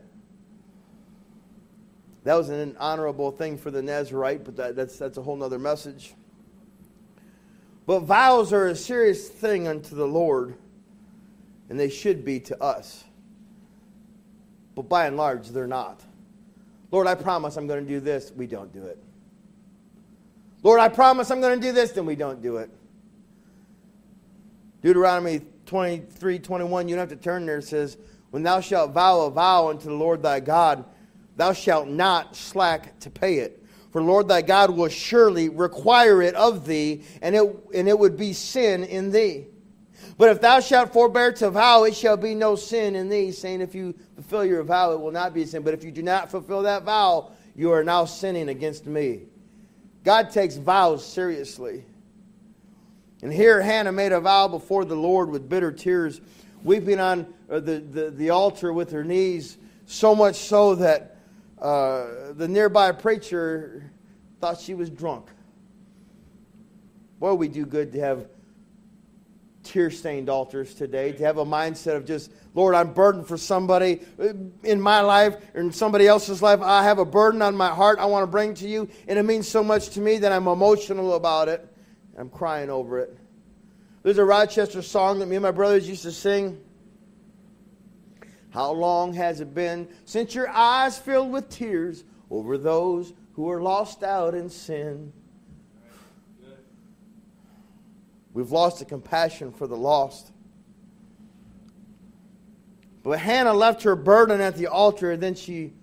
That 2.24 2.36
was 2.36 2.50
an 2.50 2.78
honorable 2.80 3.32
thing 3.32 3.58
for 3.58 3.70
the 3.70 3.82
Nazarite, 3.82 4.46
but 4.46 4.56
that, 4.56 4.76
that's, 4.76 4.98
that's 4.98 5.18
a 5.18 5.22
whole 5.22 5.42
other 5.44 5.60
message. 5.60 6.14
But 7.86 8.02
vows 8.02 8.54
are 8.54 8.68
a 8.68 8.76
serious 8.76 9.28
thing 9.28 9.68
unto 9.68 9.94
the 9.96 10.08
Lord, 10.08 10.56
and 11.70 11.78
they 11.78 11.90
should 11.90 12.24
be 12.24 12.40
to 12.42 12.64
us. 12.64 13.04
But 14.76 14.90
by 14.90 15.08
and 15.08 15.18
large, 15.18 15.50
they're 15.50 15.68
not. 15.68 16.02
Lord, 16.92 17.08
I 17.08 17.16
promise 17.16 17.58
I'm 17.58 17.68
going 17.68 17.86
to 17.86 17.90
do 17.90 18.00
this. 18.00 18.32
We 18.36 18.48
don't 18.48 18.72
do 18.72 18.84
it. 18.86 19.02
Lord, 20.62 20.80
I 20.80 20.90
promise 20.90 21.30
I'm 21.32 21.42
going 21.42 21.60
to 21.60 21.66
do 21.66 21.72
this. 21.72 21.92
Then 21.92 22.06
we 22.06 22.16
don't 22.16 22.42
do 22.42 22.58
it. 22.58 22.70
Deuteronomy 24.82 25.42
23 25.66 26.40
21, 26.40 26.88
you 26.88 26.96
don't 26.96 27.10
have 27.10 27.18
to 27.18 27.24
turn 27.24 27.46
there. 27.46 27.60
It 27.60 27.64
says, 27.64 27.98
When 28.32 28.44
thou 28.44 28.60
shalt 28.60 28.92
vow 28.92 29.22
a 29.22 29.30
vow 29.30 29.70
unto 29.70 29.86
the 29.86 29.94
Lord 29.94 30.22
thy 30.22 30.40
God, 30.40 30.86
Thou 31.36 31.54
shalt 31.54 31.88
not 31.88 32.36
slack 32.36 33.00
to 33.00 33.10
pay 33.10 33.40
it. 33.40 33.64
For 33.92 34.02
Lord 34.02 34.28
thy 34.28 34.42
God 34.42 34.72
will 34.72 34.90
surely 34.90 35.50
require 35.50 36.22
it 36.22 36.36
of 36.36 36.66
thee, 36.66 37.04
and 37.22 37.36
it, 37.36 37.58
and 37.74 37.88
it 37.88 37.98
would 37.98 38.18
be 38.18 38.34
sin 38.34 38.84
in 38.84 39.12
thee. 39.12 39.48
But 40.18 40.30
if 40.30 40.42
thou 40.42 40.60
shalt 40.60 40.94
forbear 40.94 41.32
to 41.34 41.50
vow, 41.50 41.84
it 41.84 41.96
shall 41.96 42.18
be 42.18 42.36
no 42.36 42.56
sin 42.56 42.96
in 42.96 43.10
thee, 43.10 43.32
saying, 43.32 43.62
If 43.62 43.74
you 43.74 43.96
fulfill 44.16 44.46
your 44.46 44.64
vow, 44.64 44.92
it 44.92 45.00
will 45.00 45.12
not 45.12 45.34
be 45.34 45.44
a 45.44 45.48
sin. 45.48 45.64
But 45.64 45.74
if 45.74 45.84
you 45.84 45.92
do 45.92 46.04
not 46.04 46.30
fulfill 46.30 46.62
that 46.64 46.84
vow, 46.84 47.32
you 47.56 47.72
are 47.72 47.84
now 47.84 48.06
sinning 48.06 48.50
against 48.50 48.86
me. 48.86 49.24
God 50.04 50.30
takes 50.30 50.56
vows 50.56 51.06
seriously. 51.06 51.86
And 53.22 53.32
here 53.32 53.62
Hannah 53.62 53.92
made 53.92 54.12
a 54.12 54.20
vow 54.20 54.48
before 54.48 54.86
the 54.86 54.96
Lord 54.96 55.30
with 55.30 55.48
bitter 55.48 55.72
tears, 55.72 56.20
weeping 56.64 57.00
on 57.00 57.34
uh, 57.50 57.60
the, 57.60 57.80
the, 57.80 58.12
the 58.12 58.30
altar 58.32 58.74
with 58.74 58.92
her 58.92 59.04
knees, 59.04 59.58
so 59.86 60.14
much 60.14 60.36
so 60.36 60.76
that 60.76 61.18
uh, 61.62 62.34
the 62.34 62.48
nearby 62.48 62.92
preacher 62.92 63.90
thought 64.42 64.60
she 64.60 64.74
was 64.74 64.90
drunk. 64.90 65.28
Boy, 67.20 67.34
we 67.34 67.48
do 67.48 67.66
good 67.66 67.94
to 67.94 68.00
have 68.02 68.28
tear 69.64 69.90
stained 69.90 70.30
altars 70.30 70.74
today, 70.74 71.12
to 71.14 71.24
have 71.24 71.38
a 71.38 71.46
mindset 71.46 71.96
of 71.96 72.06
just, 72.06 72.32
Lord, 72.54 72.76
I'm 72.76 72.94
burdened 72.94 73.28
for 73.28 73.38
somebody 73.38 74.02
uh, 74.20 74.34
in 74.64 74.80
my 74.80 75.02
life 75.02 75.36
or 75.54 75.62
in 75.62 75.72
somebody 75.72 76.08
else's 76.08 76.42
life. 76.42 76.62
I 76.62 76.84
have 76.84 77.00
a 77.00 77.06
burden 77.06 77.42
on 77.42 77.56
my 77.56 77.70
heart 77.70 78.00
I 78.00 78.06
want 78.06 78.24
to 78.24 78.28
bring 78.28 78.54
to 78.56 78.68
you, 78.68 78.90
and 79.08 79.18
it 79.18 79.24
means 79.24 79.48
so 79.48 79.64
much 79.64 79.90
to 79.92 80.02
me 80.02 80.18
that 80.20 80.32
I'm 80.32 80.48
emotional 80.48 81.16
about 81.16 81.48
it. 81.48 81.68
I'm 82.18 82.30
crying 82.30 82.70
over 82.70 83.00
it. 83.00 83.18
There's 84.04 84.18
a 84.18 84.26
Rochester 84.26 84.82
song 84.82 85.20
that 85.20 85.28
me 85.28 85.38
and 85.38 85.44
my 85.44 85.52
brothers 85.52 85.88
used 85.88 86.04
to 86.04 86.12
sing. 86.12 86.60
How 88.50 88.72
long 88.72 89.14
has 89.14 89.40
it 89.40 89.56
been 89.56 89.88
since 90.06 90.36
your 90.36 90.50
eyes 90.50 90.98
filled 90.98 91.32
with 91.32 91.50
tears 91.50 92.04
over 92.30 92.58
those 92.58 93.14
who 93.34 93.50
are 93.50 93.62
lost 93.62 94.04
out 94.04 94.36
in 94.36 94.50
sin? 94.50 95.14
We've 98.34 98.52
lost 98.52 98.80
the 98.80 98.86
compassion 98.86 99.52
for 99.52 99.68
the 99.68 99.78
lost. 99.78 100.32
But 103.04 103.20
Hannah 103.20 103.54
left 103.54 103.84
her 103.84 103.96
burden 103.96 104.42
at 104.42 104.56
the 104.56 104.68
altar 104.68 105.12
and 105.12 105.22
then 105.22 105.36
she 105.36 105.74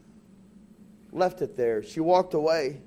left 1.12 1.42
it 1.42 1.56
there. 1.56 1.82
She 1.82 2.00
walked 2.00 2.34
away. 2.34 2.80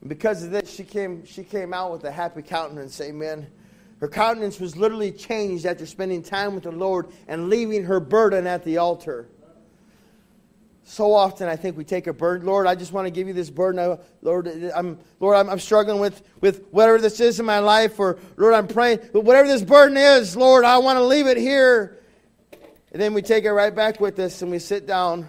And 0.00 0.08
because 0.08 0.42
of 0.42 0.50
this, 0.50 0.72
she 0.72 0.84
came, 0.84 1.24
she 1.24 1.42
came 1.42 1.72
out 1.72 1.92
with 1.92 2.04
a 2.04 2.10
happy 2.10 2.42
countenance. 2.42 3.00
Amen. 3.00 3.46
Her 4.00 4.08
countenance 4.08 4.60
was 4.60 4.76
literally 4.76 5.10
changed 5.10 5.64
after 5.64 5.86
spending 5.86 6.22
time 6.22 6.54
with 6.54 6.64
the 6.64 6.70
Lord 6.70 7.08
and 7.26 7.48
leaving 7.48 7.84
her 7.84 7.98
burden 7.98 8.46
at 8.46 8.62
the 8.62 8.76
altar. 8.76 9.28
So 10.88 11.12
often, 11.12 11.48
I 11.48 11.56
think 11.56 11.76
we 11.76 11.82
take 11.82 12.06
a 12.06 12.12
burden. 12.12 12.46
Lord, 12.46 12.68
I 12.68 12.76
just 12.76 12.92
want 12.92 13.08
to 13.08 13.10
give 13.10 13.26
you 13.26 13.34
this 13.34 13.50
burden. 13.50 13.80
I, 13.80 13.98
Lord, 14.22 14.46
I'm, 14.72 15.00
Lord, 15.18 15.36
I'm, 15.36 15.50
I'm, 15.50 15.58
struggling 15.58 15.98
with, 16.00 16.22
with 16.40 16.64
whatever 16.70 17.00
this 17.00 17.18
is 17.18 17.40
in 17.40 17.44
my 17.44 17.58
life, 17.58 17.98
or 17.98 18.20
Lord, 18.36 18.54
I'm 18.54 18.68
praying. 18.68 19.00
But 19.12 19.24
whatever 19.24 19.48
this 19.48 19.62
burden 19.62 19.96
is, 19.96 20.36
Lord, 20.36 20.64
I 20.64 20.78
want 20.78 20.98
to 20.98 21.04
leave 21.04 21.26
it 21.26 21.38
here. 21.38 21.98
And 22.92 23.02
then 23.02 23.14
we 23.14 23.22
take 23.22 23.42
it 23.42 23.50
right 23.50 23.74
back 23.74 23.98
with 23.98 24.16
us 24.20 24.42
and 24.42 24.50
we 24.50 24.60
sit 24.60 24.86
down 24.86 25.28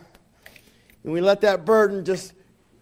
and 1.04 1.12
we 1.12 1.22
let 1.22 1.42
that 1.42 1.66
burden 1.66 2.06
just 2.06 2.34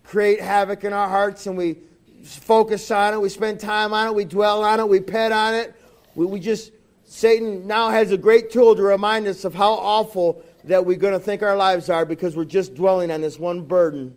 create 0.03 0.41
havoc 0.41 0.83
in 0.83 0.91
our 0.91 1.07
hearts 1.07 1.47
and 1.47 1.57
we 1.57 1.77
focus 2.25 2.91
on 2.91 3.13
it. 3.13 3.21
We 3.21 3.29
spend 3.29 3.61
time 3.61 3.93
on 3.93 4.07
it. 4.07 4.15
We 4.15 4.25
dwell 4.25 4.65
on 4.65 4.81
it. 4.81 4.89
We 4.89 4.99
pet 4.99 5.31
on 5.31 5.55
it. 5.55 5.73
We, 6.13 6.25
we 6.25 6.41
just, 6.41 6.73
Satan 7.05 7.67
now 7.67 7.89
has 7.89 8.11
a 8.11 8.17
great 8.17 8.51
tool 8.51 8.75
to 8.75 8.83
remind 8.83 9.27
us 9.27 9.45
of 9.45 9.55
how 9.55 9.71
awful 9.75 10.43
that 10.65 10.85
we're 10.85 10.97
going 10.97 11.13
to 11.13 11.19
think 11.19 11.43
our 11.43 11.55
lives 11.55 11.89
are 11.89 12.05
because 12.05 12.35
we're 12.35 12.45
just 12.45 12.73
dwelling 12.73 13.11
on 13.11 13.21
this 13.21 13.39
one 13.39 13.61
burden. 13.61 14.15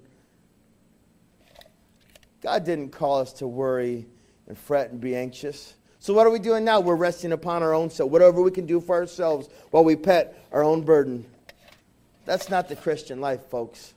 God 2.41 2.65
didn't 2.65 2.91
call 2.91 3.21
us 3.21 3.35
to 3.35 3.47
worry 3.47 4.07
and 4.47 4.57
fret 4.57 4.91
and 4.91 5.01
be 5.01 5.15
anxious. 5.15 5.75
So, 5.99 6.15
what 6.15 6.27
are 6.27 6.31
we 6.31 6.39
doing 6.39 6.65
now? 6.65 6.81
We're 6.81 6.97
resting 6.97 7.33
upon 7.33 7.63
our 7.63 7.75
own 7.75 7.91
self, 7.91 8.11
whatever 8.11 8.41
we 8.41 8.51
can 8.51 8.67
do 8.67 8.81
for 8.81 8.95
ourselves 8.95 9.49
while 9.71 9.85
we 9.85 9.97
pet 9.97 10.47
our 10.53 10.63
own 10.63 10.83
burden. 10.83 11.27
That's 12.25 12.49
not 12.49 12.69
the 12.69 12.77
Christian 12.77 13.21
life, 13.21 13.45
folks. 13.47 13.95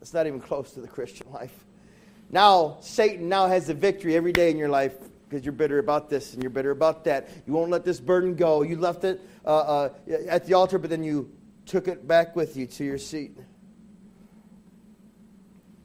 It's 0.00 0.12
not 0.14 0.26
even 0.26 0.40
close 0.40 0.72
to 0.72 0.80
the 0.80 0.88
Christian 0.88 1.26
life. 1.32 1.64
Now, 2.30 2.78
Satan 2.80 3.28
now 3.28 3.48
has 3.48 3.66
the 3.66 3.74
victory 3.74 4.14
every 4.14 4.32
day 4.32 4.50
in 4.50 4.56
your 4.56 4.68
life 4.68 4.94
because 5.28 5.44
you're 5.44 5.52
bitter 5.52 5.78
about 5.78 6.08
this 6.08 6.34
and 6.34 6.42
you're 6.42 6.50
bitter 6.50 6.70
about 6.70 7.04
that. 7.04 7.28
You 7.46 7.52
won't 7.52 7.70
let 7.70 7.84
this 7.84 8.00
burden 8.00 8.34
go. 8.34 8.62
You 8.62 8.78
left 8.78 9.04
it 9.04 9.20
uh, 9.44 9.48
uh, 9.48 9.88
at 10.28 10.46
the 10.46 10.54
altar, 10.54 10.78
but 10.78 10.90
then 10.90 11.02
you 11.02 11.30
took 11.64 11.88
it 11.88 12.06
back 12.06 12.36
with 12.36 12.56
you 12.56 12.66
to 12.66 12.84
your 12.84 12.98
seat. 12.98 13.36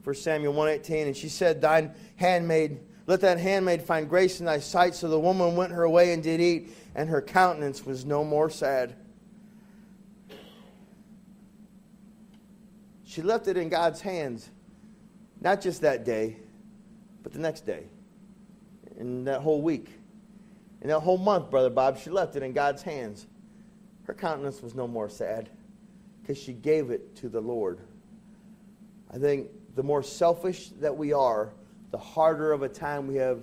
1 0.03 0.15
Samuel 0.15 0.53
118, 0.53 1.07
and 1.07 1.17
she 1.17 1.29
said, 1.29 1.62
Thine 1.62 1.93
handmaid, 2.15 2.79
let 3.07 3.21
that 3.21 3.38
handmaid 3.39 3.81
find 3.81 4.10
grace 4.10 4.39
in 4.39 4.45
thy 4.45 4.60
sight. 4.60 4.95
So 4.95 5.07
the 5.07 5.19
woman 5.19 5.55
went 5.55 5.71
her 5.71 5.88
way 5.89 6.13
and 6.13 6.24
did 6.24 6.41
eat, 6.41 6.75
and 6.95 7.10
her 7.10 7.21
countenance 7.21 7.86
was 7.86 8.05
no 8.05 8.24
more 8.24 8.50
sad. 8.50 8.95
She 13.03 13.21
left 13.21 13.48
it 13.48 13.57
in 13.57 13.69
God's 13.69 14.01
hands, 14.01 14.50
not 15.41 15.62
just 15.62 15.81
that 15.81 16.05
day, 16.05 16.38
but 17.24 17.33
the 17.33 17.39
next 17.39 17.65
day, 17.65 17.83
and 19.01 19.25
that 19.25 19.41
whole 19.41 19.63
week, 19.63 19.89
and 20.81 20.91
that 20.91 21.00
whole 21.00 21.17
month, 21.17 21.50
Brother 21.50 21.72
Bob. 21.72 21.98
She 21.98 22.12
left 22.12 22.36
it 22.36 22.43
in 22.43 22.53
God's 22.53 22.84
hands. 22.84 23.25
Her 24.03 24.13
countenance 24.13 24.62
was 24.62 24.75
no 24.75 24.88
more 24.88 25.10
sad 25.10 25.50
because 26.22 26.38
she 26.38 26.53
gave 26.53 26.91
it 26.91 27.15
to 27.17 27.27
the 27.27 27.41
Lord. 27.41 27.79
I 29.10 29.17
think 29.17 29.50
the 29.75 29.81
more 29.81 30.03
selfish 30.03 30.70
that 30.79 30.96
we 30.96 31.13
are, 31.13 31.51
the 31.89 31.98
harder 31.98 32.51
of 32.51 32.62
a 32.62 32.70
time 32.70 33.08
we 33.08 33.15
have 33.15 33.41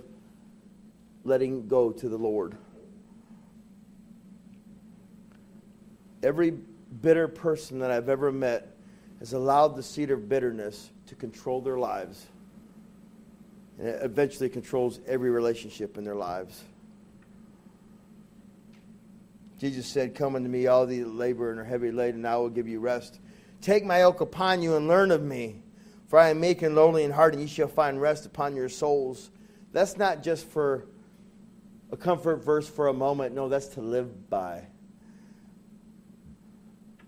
letting 1.24 1.66
go 1.66 1.90
to 1.90 2.08
the 2.08 2.16
Lord. 2.16 2.56
Every 6.22 6.52
bitter 7.02 7.26
person 7.26 7.80
that 7.80 7.90
I've 7.90 8.08
ever 8.08 8.30
met 8.30 8.76
has 9.18 9.32
allowed 9.32 9.74
the 9.74 9.82
seed 9.82 10.12
of 10.12 10.28
bitterness 10.28 10.90
to 11.06 11.16
control 11.16 11.60
their 11.60 11.78
lives. 11.78 12.26
And 13.78 13.88
it 13.88 14.02
eventually 14.02 14.49
controls 14.49 15.00
every 15.06 15.30
relationship 15.30 15.99
in 15.99 16.04
their 16.04 16.16
lives. 16.16 16.62
Jesus 19.58 19.87
said, 19.87 20.14
Come 20.14 20.37
unto 20.37 20.49
me, 20.49 20.66
all 20.66 20.87
the 20.87 21.04
labor 21.04 21.50
and 21.50 21.61
are 21.61 21.64
heavy 21.64 21.90
laden, 21.90 22.20
and 22.20 22.26
I 22.26 22.37
will 22.37 22.49
give 22.49 22.68
you 22.68 22.80
rest. 22.80 23.20
Take 23.61 23.85
my 23.85 24.00
yoke 24.00 24.20
upon 24.20 24.62
you 24.62 24.76
and 24.76 24.87
learn 24.87 25.11
of 25.11 25.23
me 25.23 25.62
for 26.08 26.18
I 26.18 26.30
am 26.30 26.40
meek 26.40 26.62
and 26.62 26.75
lowly 26.75 27.04
in 27.04 27.11
heart, 27.11 27.35
and 27.35 27.42
ye 27.42 27.47
shall 27.47 27.68
find 27.68 28.00
rest 28.00 28.25
upon 28.25 28.56
your 28.56 28.70
souls. 28.70 29.30
That's 29.73 29.99
not 29.99 30.23
just 30.23 30.47
for 30.47 30.87
a 31.92 31.97
comfort 31.97 32.37
verse 32.37 32.66
for 32.66 32.88
a 32.88 32.94
moment. 32.94 33.35
No, 33.35 33.49
that's 33.49 33.68
to 33.68 33.82
live 33.82 34.30
by. 34.30 34.64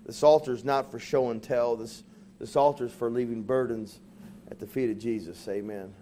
This 0.04 0.22
altar 0.22 0.52
is 0.52 0.64
not 0.64 0.90
for 0.90 0.98
show 0.98 1.30
and 1.30 1.42
tell. 1.42 1.76
This, 1.76 2.04
this 2.38 2.56
altar 2.56 2.86
is 2.86 2.92
for 2.92 3.10
leaving 3.10 3.42
burdens 3.42 4.00
at 4.50 4.58
the 4.58 4.66
feet 4.66 4.90
of 4.90 4.98
Jesus. 4.98 5.48
Amen. 5.48 5.94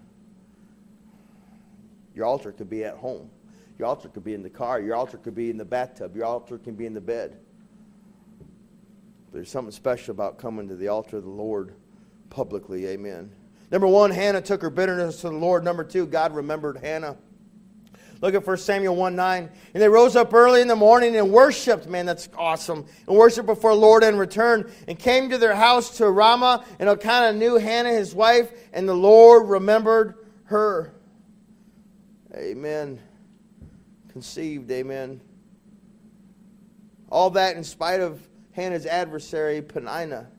Your 2.15 2.25
altar 2.25 2.51
could 2.51 2.69
be 2.69 2.83
at 2.83 2.95
home. 2.95 3.29
Your 3.77 3.87
altar 3.87 4.09
could 4.09 4.23
be 4.23 4.33
in 4.33 4.43
the 4.43 4.49
car. 4.49 4.81
Your 4.81 4.95
altar 4.95 5.17
could 5.17 5.35
be 5.35 5.49
in 5.49 5.57
the 5.57 5.65
bathtub. 5.65 6.15
Your 6.15 6.25
altar 6.25 6.57
can 6.57 6.75
be 6.75 6.85
in 6.85 6.93
the 6.93 7.01
bed. 7.01 7.39
There's 9.31 9.49
something 9.49 9.71
special 9.71 10.11
about 10.11 10.37
coming 10.37 10.67
to 10.67 10.75
the 10.75 10.87
altar 10.87 11.17
of 11.17 11.23
the 11.23 11.29
Lord 11.29 11.73
publicly. 12.29 12.87
Amen. 12.87 13.31
Number 13.71 13.87
one, 13.87 14.11
Hannah 14.11 14.41
took 14.41 14.61
her 14.61 14.69
bitterness 14.69 15.21
to 15.21 15.29
the 15.29 15.35
Lord. 15.35 15.63
Number 15.63 15.83
two, 15.83 16.07
God 16.07 16.33
remembered 16.33 16.77
Hannah. 16.77 17.17
Look 18.21 18.35
at 18.35 18.45
1 18.45 18.57
Samuel 18.57 18.95
1 18.95 19.15
9. 19.15 19.49
And 19.73 19.81
they 19.81 19.87
rose 19.87 20.15
up 20.15 20.33
early 20.33 20.61
in 20.61 20.67
the 20.67 20.75
morning 20.75 21.15
and 21.15 21.31
worshiped. 21.31 21.87
Man, 21.87 22.05
that's 22.05 22.27
awesome. 22.37 22.85
And 23.07 23.15
worshiped 23.15 23.45
before 23.45 23.73
the 23.73 23.79
Lord 23.79 24.03
and 24.03 24.19
returned 24.19 24.69
and 24.87 24.99
came 24.99 25.29
to 25.29 25.37
their 25.37 25.55
house 25.55 25.97
to 25.97 26.09
Ramah. 26.09 26.65
And 26.79 26.89
Elkanah 26.89 27.37
knew 27.37 27.55
Hannah, 27.55 27.93
his 27.93 28.13
wife, 28.13 28.51
and 28.73 28.89
the 28.89 28.95
Lord 28.95 29.47
remembered 29.47 30.15
her. 30.45 30.93
Amen. 32.39 33.01
Conceived. 34.13 34.71
Amen. 34.71 35.19
All 37.09 37.29
that 37.31 37.57
in 37.57 37.65
spite 37.65 37.99
of 37.99 38.25
Hannah's 38.53 38.85
adversary, 38.85 39.61
Peninnah. 39.61 40.29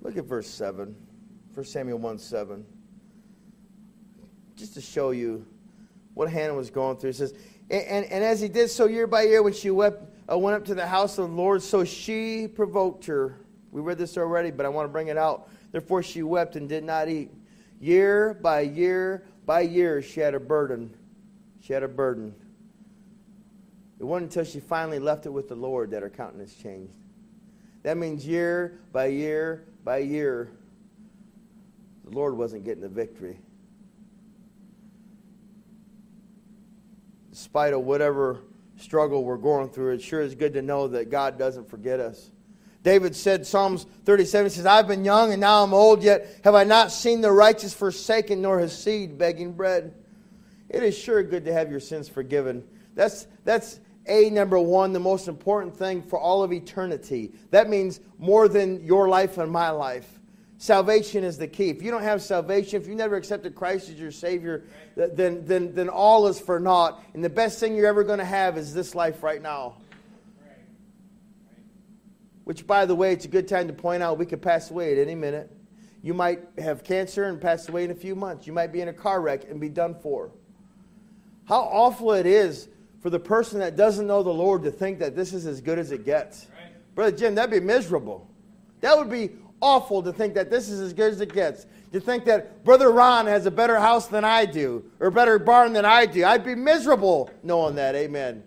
Look 0.00 0.16
at 0.16 0.24
verse 0.24 0.48
7, 0.48 0.96
1 1.54 1.64
Samuel 1.64 1.98
1 1.98 2.18
7. 2.18 2.64
Just 4.58 4.74
to 4.74 4.80
show 4.80 5.12
you 5.12 5.46
what 6.14 6.28
Hannah 6.28 6.54
was 6.54 6.68
going 6.68 6.96
through. 6.96 7.10
It 7.10 7.16
says, 7.16 7.32
And, 7.70 7.84
and, 7.84 8.04
and 8.06 8.24
as 8.24 8.40
he 8.40 8.48
did 8.48 8.68
so 8.68 8.86
year 8.86 9.06
by 9.06 9.22
year, 9.22 9.40
when 9.40 9.52
she 9.52 9.70
wept, 9.70 10.02
uh, 10.30 10.36
went 10.36 10.56
up 10.56 10.64
to 10.64 10.74
the 10.74 10.86
house 10.86 11.16
of 11.16 11.30
the 11.30 11.34
Lord, 11.36 11.62
so 11.62 11.84
she 11.84 12.48
provoked 12.48 13.06
her. 13.06 13.38
We 13.70 13.80
read 13.80 13.98
this 13.98 14.18
already, 14.18 14.50
but 14.50 14.66
I 14.66 14.68
want 14.68 14.88
to 14.88 14.92
bring 14.92 15.08
it 15.08 15.16
out. 15.16 15.48
Therefore 15.70 16.02
she 16.02 16.22
wept 16.24 16.56
and 16.56 16.68
did 16.68 16.82
not 16.82 17.08
eat. 17.08 17.30
Year 17.80 18.34
by 18.34 18.60
year 18.62 19.24
by 19.46 19.60
year, 19.60 20.02
she 20.02 20.20
had 20.20 20.34
a 20.34 20.40
burden. 20.40 20.92
She 21.60 21.72
had 21.72 21.82
a 21.82 21.88
burden. 21.88 22.34
It 24.00 24.04
wasn't 24.04 24.30
until 24.30 24.44
she 24.44 24.60
finally 24.60 24.98
left 24.98 25.26
it 25.26 25.30
with 25.30 25.48
the 25.48 25.54
Lord 25.54 25.92
that 25.92 26.02
her 26.02 26.10
countenance 26.10 26.54
changed. 26.54 26.92
That 27.82 27.96
means 27.96 28.26
year 28.26 28.80
by 28.92 29.06
year 29.06 29.64
by 29.84 29.98
year, 29.98 30.50
the 32.04 32.10
Lord 32.10 32.36
wasn't 32.36 32.64
getting 32.64 32.82
the 32.82 32.88
victory. 32.88 33.38
Despite 37.38 37.72
of 37.72 37.82
whatever 37.82 38.40
struggle 38.78 39.22
we're 39.22 39.36
going 39.36 39.68
through, 39.68 39.92
it 39.92 40.02
sure 40.02 40.20
is 40.20 40.34
good 40.34 40.54
to 40.54 40.60
know 40.60 40.88
that 40.88 41.08
God 41.08 41.38
doesn't 41.38 41.70
forget 41.70 42.00
us. 42.00 42.32
David 42.82 43.14
said, 43.14 43.46
Psalms 43.46 43.86
37 44.06 44.50
says, 44.50 44.66
I've 44.66 44.88
been 44.88 45.04
young 45.04 45.30
and 45.30 45.40
now 45.40 45.62
I'm 45.62 45.72
old, 45.72 46.02
yet 46.02 46.40
have 46.42 46.56
I 46.56 46.64
not 46.64 46.90
seen 46.90 47.20
the 47.20 47.30
righteous 47.30 47.72
forsaken, 47.72 48.42
nor 48.42 48.58
his 48.58 48.76
seed 48.76 49.18
begging 49.18 49.52
bread. 49.52 49.94
It 50.68 50.82
is 50.82 50.98
sure 50.98 51.22
good 51.22 51.44
to 51.44 51.52
have 51.52 51.70
your 51.70 51.78
sins 51.78 52.08
forgiven. 52.08 52.66
That's, 52.96 53.28
that's 53.44 53.78
a, 54.06 54.30
number 54.30 54.58
one, 54.58 54.92
the 54.92 54.98
most 54.98 55.28
important 55.28 55.76
thing 55.76 56.02
for 56.02 56.18
all 56.18 56.42
of 56.42 56.52
eternity. 56.52 57.34
That 57.52 57.68
means 57.70 58.00
more 58.18 58.48
than 58.48 58.84
your 58.84 59.08
life 59.08 59.38
and 59.38 59.50
my 59.50 59.70
life. 59.70 60.17
Salvation 60.60 61.22
is 61.22 61.38
the 61.38 61.46
key. 61.46 61.70
If 61.70 61.82
you 61.82 61.92
don't 61.92 62.02
have 62.02 62.20
salvation, 62.20 62.82
if 62.82 62.88
you 62.88 62.96
never 62.96 63.14
accepted 63.14 63.54
Christ 63.54 63.88
as 63.90 63.94
your 63.94 64.10
Savior, 64.10 64.64
then, 64.96 65.44
then, 65.46 65.72
then 65.72 65.88
all 65.88 66.26
is 66.26 66.40
for 66.40 66.58
naught. 66.58 67.00
And 67.14 67.24
the 67.24 67.30
best 67.30 67.60
thing 67.60 67.76
you're 67.76 67.86
ever 67.86 68.02
going 68.02 68.18
to 68.18 68.24
have 68.24 68.58
is 68.58 68.74
this 68.74 68.96
life 68.96 69.22
right 69.22 69.40
now. 69.40 69.76
Which, 72.42 72.66
by 72.66 72.86
the 72.86 72.94
way, 72.94 73.12
it's 73.12 73.24
a 73.24 73.28
good 73.28 73.46
time 73.46 73.68
to 73.68 73.72
point 73.72 74.02
out 74.02 74.18
we 74.18 74.26
could 74.26 74.42
pass 74.42 74.70
away 74.70 74.90
at 74.90 74.98
any 74.98 75.14
minute. 75.14 75.48
You 76.02 76.12
might 76.12 76.40
have 76.58 76.82
cancer 76.82 77.24
and 77.24 77.40
pass 77.40 77.68
away 77.68 77.84
in 77.84 77.92
a 77.92 77.94
few 77.94 78.16
months. 78.16 78.46
You 78.46 78.52
might 78.52 78.72
be 78.72 78.80
in 78.80 78.88
a 78.88 78.92
car 78.92 79.20
wreck 79.20 79.48
and 79.48 79.60
be 79.60 79.68
done 79.68 79.94
for. 79.94 80.32
How 81.44 81.60
awful 81.60 82.12
it 82.14 82.26
is 82.26 82.68
for 83.00 83.10
the 83.10 83.20
person 83.20 83.60
that 83.60 83.76
doesn't 83.76 84.08
know 84.08 84.24
the 84.24 84.30
Lord 84.30 84.64
to 84.64 84.72
think 84.72 84.98
that 84.98 85.14
this 85.14 85.32
is 85.32 85.46
as 85.46 85.60
good 85.60 85.78
as 85.78 85.92
it 85.92 86.04
gets. 86.04 86.46
Right. 86.46 86.94
Brother 86.96 87.16
Jim, 87.16 87.36
that'd 87.36 87.50
be 87.50 87.64
miserable. 87.64 88.28
That 88.80 88.98
would 88.98 89.10
be 89.10 89.30
awful 89.60 90.02
to 90.02 90.12
think 90.12 90.34
that 90.34 90.50
this 90.50 90.68
is 90.68 90.80
as 90.80 90.92
good 90.92 91.12
as 91.12 91.20
it 91.20 91.32
gets. 91.32 91.66
To 91.92 92.00
think 92.00 92.24
that 92.26 92.64
Brother 92.64 92.90
Ron 92.90 93.26
has 93.26 93.46
a 93.46 93.50
better 93.50 93.78
house 93.78 94.08
than 94.08 94.24
I 94.24 94.44
do, 94.44 94.84
or 95.00 95.08
a 95.08 95.12
better 95.12 95.38
barn 95.38 95.72
than 95.72 95.84
I 95.84 96.06
do. 96.06 96.24
I'd 96.24 96.44
be 96.44 96.54
miserable 96.54 97.30
knowing 97.42 97.76
that. 97.76 97.94
Amen. 97.94 98.42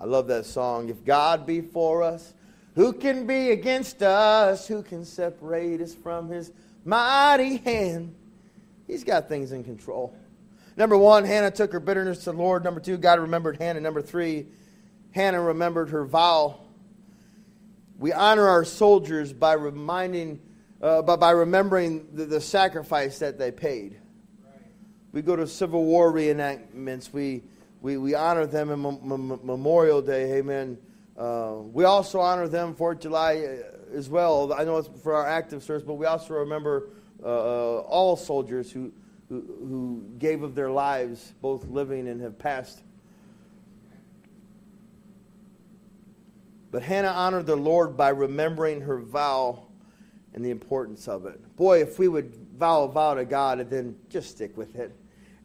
I 0.00 0.04
love 0.04 0.28
that 0.28 0.46
song. 0.46 0.88
If 0.90 1.04
God 1.04 1.44
be 1.44 1.60
for 1.60 2.04
us, 2.04 2.34
Who 2.78 2.92
can 2.92 3.26
be 3.26 3.50
against 3.50 4.04
us? 4.04 4.68
Who 4.68 4.84
can 4.84 5.04
separate 5.04 5.80
us 5.80 5.96
from 5.96 6.28
his 6.28 6.52
mighty 6.84 7.56
hand? 7.56 8.14
He's 8.86 9.02
got 9.02 9.28
things 9.28 9.50
in 9.50 9.64
control. 9.64 10.16
Number 10.78 10.96
one, 10.96 11.24
Hannah 11.24 11.50
took 11.50 11.72
her 11.72 11.80
bitterness 11.80 12.18
to 12.18 12.30
the 12.30 12.38
Lord. 12.38 12.62
Number 12.62 12.78
two, 12.78 12.98
God 12.98 13.18
remembered 13.18 13.56
Hannah. 13.56 13.80
Number 13.80 14.00
three, 14.00 14.46
Hannah 15.10 15.42
remembered 15.42 15.90
her 15.90 16.04
vow. 16.04 16.60
We 17.98 18.12
honor 18.12 18.46
our 18.46 18.64
soldiers 18.64 19.32
by 19.32 19.54
reminding, 19.54 20.40
uh, 20.80 21.02
by, 21.02 21.16
by 21.16 21.30
remembering 21.32 22.06
the, 22.12 22.26
the 22.26 22.40
sacrifice 22.40 23.18
that 23.18 23.40
they 23.40 23.50
paid. 23.50 23.98
We 25.10 25.20
go 25.20 25.34
to 25.34 25.48
Civil 25.48 25.84
War 25.84 26.12
reenactments. 26.12 27.12
We, 27.12 27.42
we, 27.80 27.96
we 27.96 28.14
honor 28.14 28.46
them 28.46 28.70
in 28.70 29.40
Memorial 29.42 30.00
Day. 30.00 30.34
Amen. 30.38 30.78
Uh, 31.16 31.54
we 31.72 31.82
also 31.82 32.20
honor 32.20 32.46
them 32.46 32.76
for 32.76 32.94
July 32.94 33.38
uh, 33.38 33.96
as 33.96 34.08
well. 34.08 34.52
I 34.52 34.62
know 34.62 34.76
it's 34.76 34.88
for 35.02 35.16
our 35.16 35.26
active 35.26 35.64
service, 35.64 35.82
but 35.82 35.94
we 35.94 36.06
also 36.06 36.34
remember 36.34 36.90
uh, 37.20 37.26
uh, 37.26 37.78
all 37.80 38.14
soldiers 38.14 38.70
who, 38.70 38.92
who, 39.28 40.04
gave 40.18 40.42
of 40.42 40.54
their 40.54 40.70
lives, 40.70 41.34
both 41.40 41.66
living 41.68 42.08
and 42.08 42.20
have 42.20 42.38
passed. 42.38 42.82
But 46.70 46.82
Hannah 46.82 47.08
honored 47.08 47.46
the 47.46 47.56
Lord 47.56 47.96
by 47.96 48.10
remembering 48.10 48.82
her 48.82 48.98
vow 48.98 49.66
and 50.34 50.44
the 50.44 50.50
importance 50.50 51.08
of 51.08 51.26
it. 51.26 51.56
Boy, 51.56 51.80
if 51.80 51.98
we 51.98 52.08
would 52.08 52.34
vow 52.56 52.84
a 52.84 52.88
vow 52.88 53.14
to 53.14 53.24
God 53.24 53.60
and 53.60 53.70
then 53.70 53.96
just 54.10 54.30
stick 54.30 54.56
with 54.56 54.76
it 54.76 54.94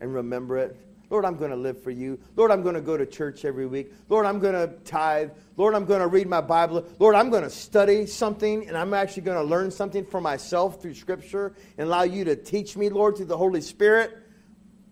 and 0.01 0.13
remember 0.13 0.57
it. 0.57 0.75
Lord, 1.13 1.25
I'm 1.25 1.37
going 1.37 1.51
to 1.51 1.55
live 1.55 1.79
for 1.79 1.91
you. 1.91 2.17
Lord, 2.35 2.49
I'm 2.49 2.63
going 2.63 2.73
to 2.73 2.81
go 2.81 2.97
to 2.97 3.05
church 3.05 3.45
every 3.45 3.67
week. 3.67 3.93
Lord, 4.09 4.25
I'm 4.25 4.39
going 4.39 4.55
to 4.55 4.73
tithe. 4.83 5.29
Lord, 5.57 5.75
I'm 5.75 5.85
going 5.85 5.99
to 5.99 6.07
read 6.07 6.27
my 6.27 6.41
Bible. 6.41 6.83
Lord, 6.97 7.13
I'm 7.13 7.29
going 7.29 7.43
to 7.43 7.51
study 7.51 8.07
something 8.07 8.67
and 8.67 8.75
I'm 8.75 8.95
actually 8.95 9.21
going 9.21 9.37
to 9.37 9.43
learn 9.43 9.69
something 9.69 10.07
for 10.07 10.19
myself 10.19 10.81
through 10.81 10.95
Scripture 10.95 11.53
and 11.77 11.87
allow 11.87 12.01
you 12.01 12.25
to 12.25 12.35
teach 12.35 12.75
me, 12.75 12.89
Lord, 12.89 13.15
through 13.15 13.27
the 13.27 13.37
Holy 13.37 13.61
Spirit. 13.61 14.17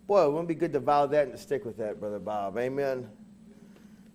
Boy, 0.06 0.26
it 0.26 0.30
wouldn't 0.30 0.48
be 0.48 0.54
good 0.54 0.74
to 0.74 0.80
vow 0.80 1.08
that 1.08 1.24
and 1.24 1.32
to 1.32 1.40
stick 1.40 1.66
with 1.66 1.78
that, 1.78 2.00
Brother 2.00 2.20
Bob. 2.20 2.56
Amen. 2.60 3.10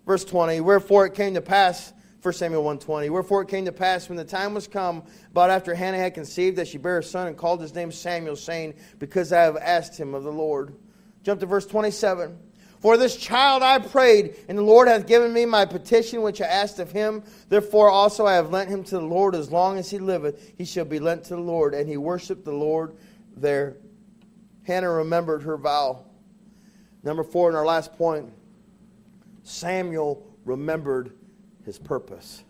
Verse 0.05 0.23
20 0.23 0.61
Wherefore 0.61 1.07
it 1.07 1.13
came 1.13 1.33
to 1.33 1.41
pass 1.41 1.91
1 2.21 2.33
Samuel 2.35 2.63
120. 2.63 3.09
Wherefore 3.09 3.41
it 3.41 3.49
came 3.49 3.65
to 3.65 3.73
pass 3.73 4.07
when 4.07 4.15
the 4.15 4.23
time 4.23 4.53
was 4.53 4.65
come, 4.65 5.03
about 5.31 5.49
after 5.49 5.75
Hannah 5.75 5.97
had 5.97 6.13
conceived, 6.13 6.55
that 6.55 6.69
she 6.69 6.77
bare 6.77 6.99
a 6.99 7.03
son 7.03 7.27
and 7.27 7.35
called 7.35 7.59
his 7.59 7.75
name 7.75 7.91
Samuel, 7.91 8.37
saying, 8.37 8.75
Because 8.97 9.33
I 9.33 9.41
have 9.41 9.57
asked 9.57 9.99
him 9.99 10.13
of 10.13 10.23
the 10.23 10.31
Lord. 10.31 10.73
Jump 11.27 11.41
to 11.41 11.45
verse 11.45 11.65
27. 11.65 12.39
For 12.79 12.95
this 12.95 13.17
child 13.17 13.61
I 13.61 13.79
prayed, 13.79 14.37
and 14.47 14.57
the 14.57 14.61
Lord 14.61 14.87
hath 14.87 15.07
given 15.07 15.33
me 15.33 15.45
my 15.45 15.65
petition 15.65 16.21
which 16.21 16.41
I 16.41 16.45
asked 16.45 16.79
of 16.79 16.89
him. 16.89 17.21
Therefore 17.49 17.89
also 17.89 18.25
I 18.25 18.35
have 18.35 18.49
lent 18.49 18.69
him 18.69 18.81
to 18.85 18.91
the 18.91 19.05
Lord 19.05 19.35
as 19.35 19.51
long 19.51 19.77
as 19.77 19.89
he 19.89 19.99
liveth. 19.99 20.53
He 20.57 20.63
shall 20.63 20.85
be 20.85 20.99
lent 20.99 21.25
to 21.25 21.35
the 21.35 21.41
Lord. 21.41 21.73
And 21.73 21.89
he 21.89 21.97
worshiped 21.97 22.45
the 22.45 22.53
Lord 22.53 22.95
there. 23.35 23.75
Hannah 24.63 24.89
remembered 24.89 25.43
her 25.43 25.57
vow. 25.57 26.05
Number 27.03 27.25
four, 27.25 27.49
in 27.49 27.57
our 27.57 27.65
last 27.65 27.97
point, 27.97 28.31
Samuel 29.43 30.25
remembered 30.45 31.11
his 31.65 31.77
purpose. 31.77 32.45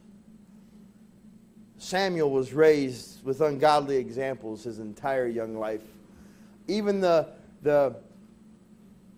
Samuel 1.79 2.29
was 2.29 2.53
raised 2.53 3.23
with 3.23 3.41
ungodly 3.41 3.97
examples 3.97 4.65
his 4.65 4.77
entire 4.77 5.25
young 5.25 5.57
life. 5.57 5.81
Even 6.67 7.01
the, 7.01 7.29
the 7.63 7.95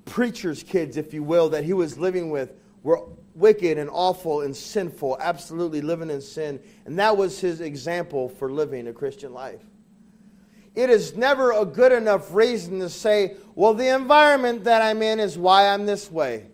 preacher's 0.10 0.64
kids, 0.64 0.98
if 0.98 1.14
you 1.14 1.24
will, 1.24 1.50
that 1.50 1.64
he 1.64 1.74
was 1.74 1.98
living 1.98 2.30
with 2.30 2.52
were 2.84 3.02
wicked 3.36 3.78
and 3.78 3.90
awful 3.92 4.42
and 4.42 4.56
sinful, 4.56 5.18
absolutely 5.22 5.82
living 5.82 6.10
in 6.10 6.22
sin. 6.22 6.60
And 6.86 7.00
that 7.00 7.16
was 7.16 7.40
his 7.40 7.62
example 7.62 8.30
for 8.30 8.52
living 8.52 8.88
a 8.88 8.94
Christian 8.94 9.34
life. 9.34 9.62
It 10.76 10.90
is 10.90 11.16
never 11.16 11.52
a 11.52 11.66
good 11.66 11.92
enough 11.92 12.34
reason 12.34 12.80
to 12.80 12.90
say, 12.90 13.36
well, 13.56 13.74
the 13.74 13.94
environment 13.94 14.64
that 14.66 14.82
I'm 14.82 15.02
in 15.02 15.20
is 15.20 15.38
why 15.38 15.68
I'm 15.68 15.86
this 15.86 16.12
way. 16.12 16.48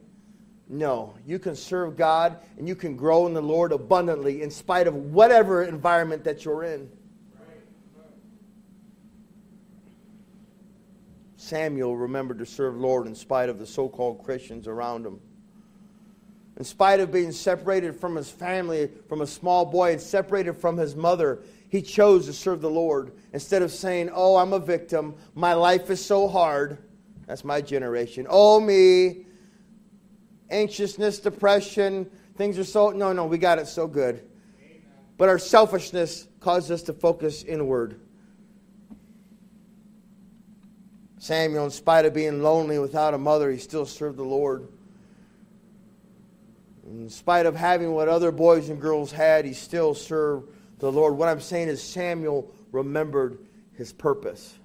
No, 0.67 1.13
you 1.25 1.37
can 1.37 1.55
serve 1.55 1.95
God 1.95 2.39
and 2.57 2.67
you 2.67 2.75
can 2.75 2.95
grow 2.95 3.27
in 3.27 3.33
the 3.33 3.41
Lord 3.41 3.71
abundantly 3.71 4.41
in 4.41 4.49
spite 4.49 4.87
of 4.87 4.95
whatever 4.95 5.63
environment 5.63 6.23
that 6.23 6.43
you're 6.43 6.63
in. 6.63 6.89
Samuel 11.45 11.95
remembered 11.95 12.39
to 12.39 12.45
serve 12.45 12.75
Lord 12.75 13.05
in 13.05 13.13
spite 13.13 13.49
of 13.49 13.59
the 13.59 13.67
so 13.67 13.87
called 13.87 14.23
Christians 14.23 14.67
around 14.67 15.05
him. 15.05 15.19
In 16.57 16.63
spite 16.63 16.99
of 16.99 17.11
being 17.11 17.31
separated 17.31 17.99
from 17.99 18.15
his 18.15 18.29
family, 18.29 18.89
from 19.07 19.21
a 19.21 19.27
small 19.27 19.65
boy, 19.65 19.91
and 19.91 20.01
separated 20.01 20.53
from 20.53 20.77
his 20.77 20.95
mother, 20.95 21.43
he 21.69 21.81
chose 21.81 22.25
to 22.25 22.33
serve 22.33 22.61
the 22.61 22.69
Lord. 22.69 23.11
Instead 23.33 23.61
of 23.61 23.71
saying, 23.71 24.09
Oh, 24.13 24.37
I'm 24.37 24.53
a 24.53 24.59
victim, 24.59 25.15
my 25.35 25.53
life 25.53 25.89
is 25.89 26.03
so 26.03 26.27
hard. 26.27 26.79
That's 27.27 27.43
my 27.43 27.61
generation. 27.61 28.25
Oh, 28.29 28.59
me 28.59 29.25
anxiousness, 30.49 31.19
depression, 31.19 32.09
things 32.37 32.57
are 32.57 32.63
so. 32.63 32.91
No, 32.91 33.13
no, 33.13 33.25
we 33.25 33.37
got 33.37 33.59
it 33.59 33.67
so 33.67 33.87
good. 33.87 34.27
But 35.17 35.29
our 35.29 35.39
selfishness 35.39 36.27
caused 36.39 36.71
us 36.71 36.83
to 36.83 36.93
focus 36.93 37.43
inward. 37.43 37.99
Samuel, 41.17 41.65
in 41.65 41.71
spite 41.71 42.05
of 42.05 42.13
being 42.13 42.43
lonely 42.43 42.77
without 42.77 43.13
a 43.13 43.17
mother, 43.17 43.49
he 43.51 43.57
still 43.57 43.85
served 43.85 44.17
the 44.17 44.23
Lord. 44.23 44.67
In 46.85 47.09
spite 47.09 47.45
of 47.45 47.55
having 47.55 47.93
what 47.93 48.07
other 48.07 48.31
boys 48.31 48.69
and 48.69 48.79
girls 48.79 49.11
had, 49.11 49.45
he 49.45 49.53
still 49.53 49.95
served 49.95 50.51
the 50.79 50.91
Lord. 50.91 51.17
What 51.17 51.29
I'm 51.29 51.41
saying 51.41 51.67
is, 51.67 51.81
Samuel 51.81 52.53
remembered 52.71 53.39
his 53.73 53.91
purpose. 53.91 54.59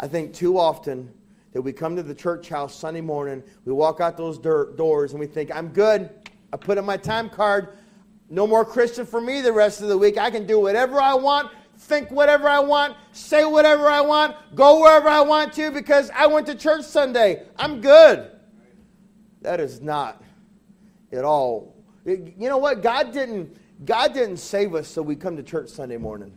I 0.00 0.08
think 0.08 0.34
too 0.34 0.58
often 0.58 1.12
that 1.52 1.62
we 1.62 1.72
come 1.72 1.96
to 1.96 2.02
the 2.02 2.14
church 2.14 2.48
house 2.48 2.74
Sunday 2.74 3.02
morning, 3.02 3.42
we 3.64 3.72
walk 3.72 4.00
out 4.00 4.16
those 4.16 4.38
doors, 4.38 5.12
and 5.12 5.20
we 5.20 5.26
think, 5.26 5.54
I'm 5.54 5.68
good. 5.68 6.10
I 6.52 6.56
put 6.56 6.78
in 6.78 6.84
my 6.84 6.96
time 6.96 7.28
card. 7.30 7.76
No 8.30 8.46
more 8.46 8.64
Christian 8.64 9.04
for 9.04 9.20
me 9.20 9.42
the 9.42 9.52
rest 9.52 9.82
of 9.82 9.88
the 9.88 9.98
week. 9.98 10.16
I 10.16 10.30
can 10.30 10.46
do 10.46 10.58
whatever 10.58 11.00
I 11.00 11.14
want, 11.14 11.52
think 11.82 12.10
whatever 12.10 12.48
I 12.48 12.60
want, 12.60 12.96
say 13.12 13.44
whatever 13.44 13.88
I 13.88 14.00
want, 14.00 14.36
go 14.54 14.80
wherever 14.80 15.08
I 15.08 15.20
want 15.20 15.52
to 15.54 15.70
because 15.70 16.10
I 16.10 16.26
went 16.26 16.46
to 16.46 16.54
church 16.54 16.84
Sunday. 16.84 17.42
I'm 17.56 17.80
good. 17.80 18.30
That 19.42 19.60
is 19.60 19.80
not 19.80 20.22
at 21.12 21.24
all. 21.24 21.76
You 22.04 22.32
know 22.36 22.58
what? 22.58 22.82
God 22.82 23.12
didn't 23.12 23.56
God 23.84 24.14
didn't 24.14 24.36
save 24.36 24.74
us 24.74 24.86
so 24.88 25.02
we 25.02 25.16
come 25.16 25.36
to 25.36 25.42
church 25.42 25.68
Sunday 25.68 25.96
morning. 25.96 26.32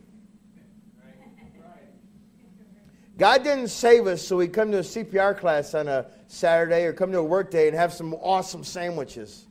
God 3.17 3.43
didn't 3.43 3.69
save 3.69 4.07
us 4.07 4.21
so 4.21 4.35
we 4.35 4.47
come 4.47 4.71
to 4.71 4.79
a 4.79 4.81
CPR 4.81 5.37
class 5.37 5.73
on 5.73 5.87
a 5.87 6.07
Saturday 6.27 6.83
or 6.83 6.91
come 6.91 7.11
to 7.11 7.19
a 7.19 7.23
work 7.23 7.49
day 7.49 7.67
and 7.67 7.77
have 7.77 7.93
some 7.93 8.13
awesome 8.15 8.63
sandwiches. 8.63 9.45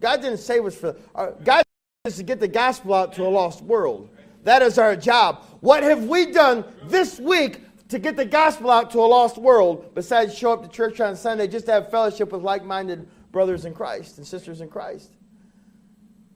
God 0.00 0.20
didn't 0.20 0.38
save 0.38 0.66
us 0.66 0.74
for 0.74 0.96
uh, 1.14 1.30
God 1.42 1.62
is 2.04 2.16
to 2.16 2.22
get 2.22 2.40
the 2.40 2.48
gospel 2.48 2.94
out 2.94 3.14
to 3.14 3.26
a 3.26 3.28
lost 3.28 3.62
world. 3.62 4.10
That 4.44 4.62
is 4.62 4.78
our 4.78 4.96
job. 4.96 5.44
What 5.60 5.82
have 5.82 6.04
we 6.04 6.32
done 6.32 6.64
this 6.84 7.18
week 7.18 7.60
to 7.88 7.98
get 7.98 8.16
the 8.16 8.24
gospel 8.24 8.70
out 8.70 8.90
to 8.92 8.98
a 8.98 9.06
lost 9.06 9.38
world 9.38 9.94
besides 9.94 10.36
show 10.36 10.52
up 10.52 10.62
to 10.62 10.68
church 10.68 11.00
on 11.00 11.16
Sunday 11.16 11.46
just 11.48 11.66
to 11.66 11.72
have 11.72 11.90
fellowship 11.90 12.32
with 12.32 12.42
like-minded 12.42 13.08
brothers 13.32 13.64
in 13.64 13.74
Christ 13.74 14.18
and 14.18 14.26
sisters 14.26 14.60
in 14.60 14.68
Christ? 14.68 15.10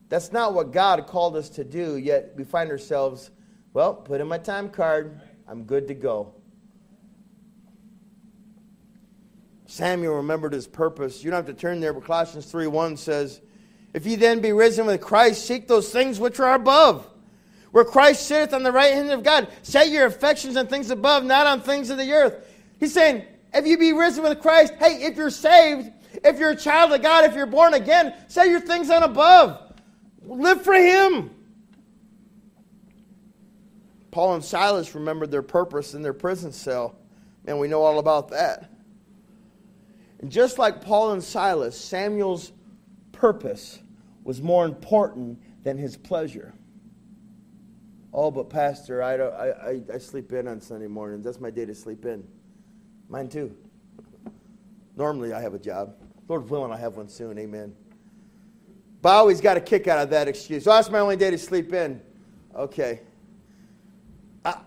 That's 0.08 0.32
not 0.32 0.52
what 0.52 0.72
God 0.72 1.06
called 1.06 1.36
us 1.36 1.48
to 1.50 1.64
do, 1.64 1.96
yet 1.96 2.34
we 2.36 2.44
find 2.44 2.70
ourselves, 2.70 3.30
well, 3.72 3.94
put 3.94 4.20
in 4.20 4.28
my 4.28 4.38
time 4.38 4.68
card, 4.68 5.20
I'm 5.48 5.64
good 5.64 5.88
to 5.88 5.94
go. 5.94 6.34
Samuel 9.66 10.16
remembered 10.16 10.52
his 10.52 10.66
purpose. 10.66 11.24
You 11.24 11.30
don't 11.30 11.38
have 11.38 11.54
to 11.54 11.58
turn 11.58 11.80
there, 11.80 11.94
but 11.94 12.04
Colossians 12.04 12.44
3 12.44 12.66
1 12.66 12.98
says, 12.98 13.40
If 13.94 14.04
ye 14.04 14.16
then 14.16 14.40
be 14.40 14.52
risen 14.52 14.84
with 14.84 15.00
Christ, 15.00 15.46
seek 15.46 15.66
those 15.66 15.90
things 15.90 16.20
which 16.20 16.38
are 16.40 16.52
above, 16.52 17.08
where 17.72 17.84
Christ 17.84 18.26
sitteth 18.26 18.54
on 18.54 18.62
the 18.62 18.72
right 18.72 18.92
hand 18.94 19.10
of 19.10 19.22
God. 19.22 19.48
Set 19.62 19.88
your 19.88 20.06
affections 20.06 20.56
on 20.56 20.68
things 20.68 20.90
above, 20.90 21.24
not 21.24 21.46
on 21.46 21.60
things 21.60 21.90
of 21.90 21.98
the 21.98 22.12
earth. 22.12 22.46
He's 22.78 22.92
saying, 22.92 23.24
if 23.52 23.66
you 23.66 23.76
be 23.76 23.92
risen 23.92 24.22
with 24.22 24.40
Christ, 24.40 24.74
hey, 24.78 25.02
if 25.02 25.16
you're 25.16 25.30
saved, 25.30 25.90
if 26.24 26.38
you're 26.38 26.50
a 26.50 26.56
child 26.56 26.92
of 26.92 27.02
God, 27.02 27.24
if 27.24 27.34
you're 27.34 27.46
born 27.46 27.74
again, 27.74 28.14
set 28.28 28.48
your 28.48 28.60
things 28.60 28.90
on 28.90 29.02
above. 29.02 29.72
Live 30.22 30.62
for 30.62 30.74
Him. 30.74 31.30
Paul 34.10 34.34
and 34.34 34.44
Silas 34.44 34.94
remembered 34.94 35.30
their 35.30 35.42
purpose 35.42 35.94
in 35.94 36.02
their 36.02 36.12
prison 36.12 36.52
cell. 36.52 36.96
And 37.46 37.58
we 37.58 37.66
know 37.66 37.82
all 37.82 37.98
about 37.98 38.28
that. 38.28 38.70
And 40.20 40.30
just 40.30 40.58
like 40.58 40.82
Paul 40.82 41.12
and 41.12 41.24
Silas, 41.24 41.78
Samuel's 41.78 42.52
purpose 43.10 43.80
was 44.22 44.40
more 44.40 44.64
important 44.64 45.40
than 45.64 45.78
his 45.78 45.96
pleasure. 45.96 46.54
Oh, 48.12 48.30
but 48.30 48.50
Pastor, 48.50 49.02
I, 49.02 49.16
don't, 49.16 49.34
I, 49.34 49.48
I, 49.50 49.80
I 49.94 49.98
sleep 49.98 50.32
in 50.32 50.46
on 50.46 50.60
Sunday 50.60 50.86
mornings. 50.86 51.24
That's 51.24 51.40
my 51.40 51.50
day 51.50 51.64
to 51.64 51.74
sleep 51.74 52.04
in. 52.04 52.26
Mine 53.08 53.28
too. 53.28 53.56
Normally, 54.96 55.32
I 55.32 55.40
have 55.40 55.54
a 55.54 55.58
job. 55.58 55.94
Lord 56.28 56.48
willing, 56.50 56.72
I 56.72 56.76
have 56.76 56.96
one 56.96 57.08
soon. 57.08 57.38
Amen. 57.38 57.74
But 59.00 59.10
I 59.10 59.14
always 59.14 59.40
got 59.40 59.56
a 59.56 59.60
kick 59.60 59.88
out 59.88 59.98
of 59.98 60.10
that 60.10 60.28
excuse. 60.28 60.64
So 60.64 60.70
that's 60.70 60.90
my 60.90 61.00
only 61.00 61.16
day 61.16 61.30
to 61.30 61.38
sleep 61.38 61.72
in. 61.72 62.00
Okay. 62.54 63.00
I, 64.44 64.60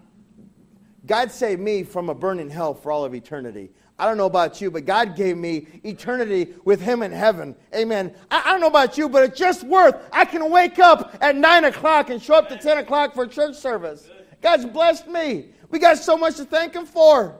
God 1.05 1.31
saved 1.31 1.62
me 1.62 1.84
from 1.84 2.10
a 2.10 2.15
burning 2.15 2.49
hell 2.49 2.73
for 2.73 2.91
all 2.91 3.05
of 3.05 3.13
eternity. 3.13 3.71
I 3.97 4.05
don't 4.05 4.17
know 4.17 4.25
about 4.25 4.60
you, 4.60 4.69
but 4.69 4.86
God 4.86 5.15
gave 5.15 5.38
me 5.38 5.67
eternity 5.84 6.53
with 6.65 6.81
Him 6.81 7.01
in 7.01 7.12
heaven. 7.12 7.55
Amen. 7.73 8.13
I, 8.29 8.43
I, 8.45 8.51
don't 8.51 8.60
know 8.60 8.67
about 8.67 8.97
you, 8.97 9.08
but 9.08 9.23
it's 9.23 9.39
just 9.39 9.63
worth. 9.63 9.95
I 10.12 10.25
can 10.25 10.51
wake 10.51 10.79
up 10.79 11.15
at 11.21 11.38
9 11.38 11.65
o'clock 11.65 12.10
and 12.10 12.21
show 12.21 12.36
up 12.36 12.49
to 12.49 12.58
10 12.58 12.79
o'clock 12.79 13.13
for 13.13 13.25
church 13.25 13.55
service. 13.55 14.10
God's 14.41 14.65
blessed 14.65 15.08
me. 15.08 15.45
We 15.69 15.79
got 15.79 15.97
so 15.97 16.17
much 16.17 16.36
to 16.38 16.45
thank 16.45 16.73
Him 16.73 16.86
for. 16.86 17.36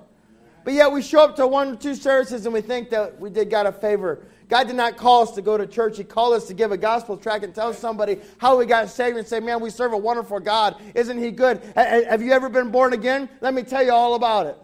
But 0.64 0.74
yet 0.74 0.92
we 0.92 1.02
show 1.02 1.24
up 1.24 1.36
to 1.36 1.46
one 1.46 1.74
or 1.74 1.76
two 1.76 1.94
services 1.94 2.46
and 2.46 2.54
we 2.54 2.62
think 2.62 2.90
that 2.90 3.20
we 3.20 3.30
did 3.30 3.52
God 3.52 3.68
a 3.68 3.72
favor. 3.72 4.26
God 4.48 4.66
did 4.66 4.76
not 4.76 4.98
call 4.98 5.24
us 5.24 5.32
to 5.32 5.42
go 5.42 5.58
to 5.58 5.68
church. 5.68 5.98
He 5.98 6.04
called 6.04 6.34
us 6.34 6.48
to 6.48 6.54
give 6.54 6.72
a 6.72 6.78
gospel 6.78 7.18
track 7.18 7.44
and 7.44 7.54
tell 7.54 7.74
somebody 7.74 8.20
how 8.40 8.58
we 8.58 8.66
got 8.66 8.90
saved 8.90 9.18
and 9.18 9.28
say, 9.28 9.40
man, 9.40 9.60
we 9.60 9.70
serve 9.70 9.94
a 9.94 9.98
wonderful 9.98 10.40
God. 10.40 10.82
Isn't 10.96 11.20
he 11.20 11.32
good? 11.32 11.62
Have 11.76 12.22
you 12.22 12.32
ever 12.32 12.50
been 12.50 12.72
born 12.72 12.94
again? 12.94 13.30
Let 13.42 13.54
me 13.54 13.62
tell 13.62 13.84
you 13.84 13.92
all 13.92 14.16
about 14.16 14.48
it. 14.48 14.58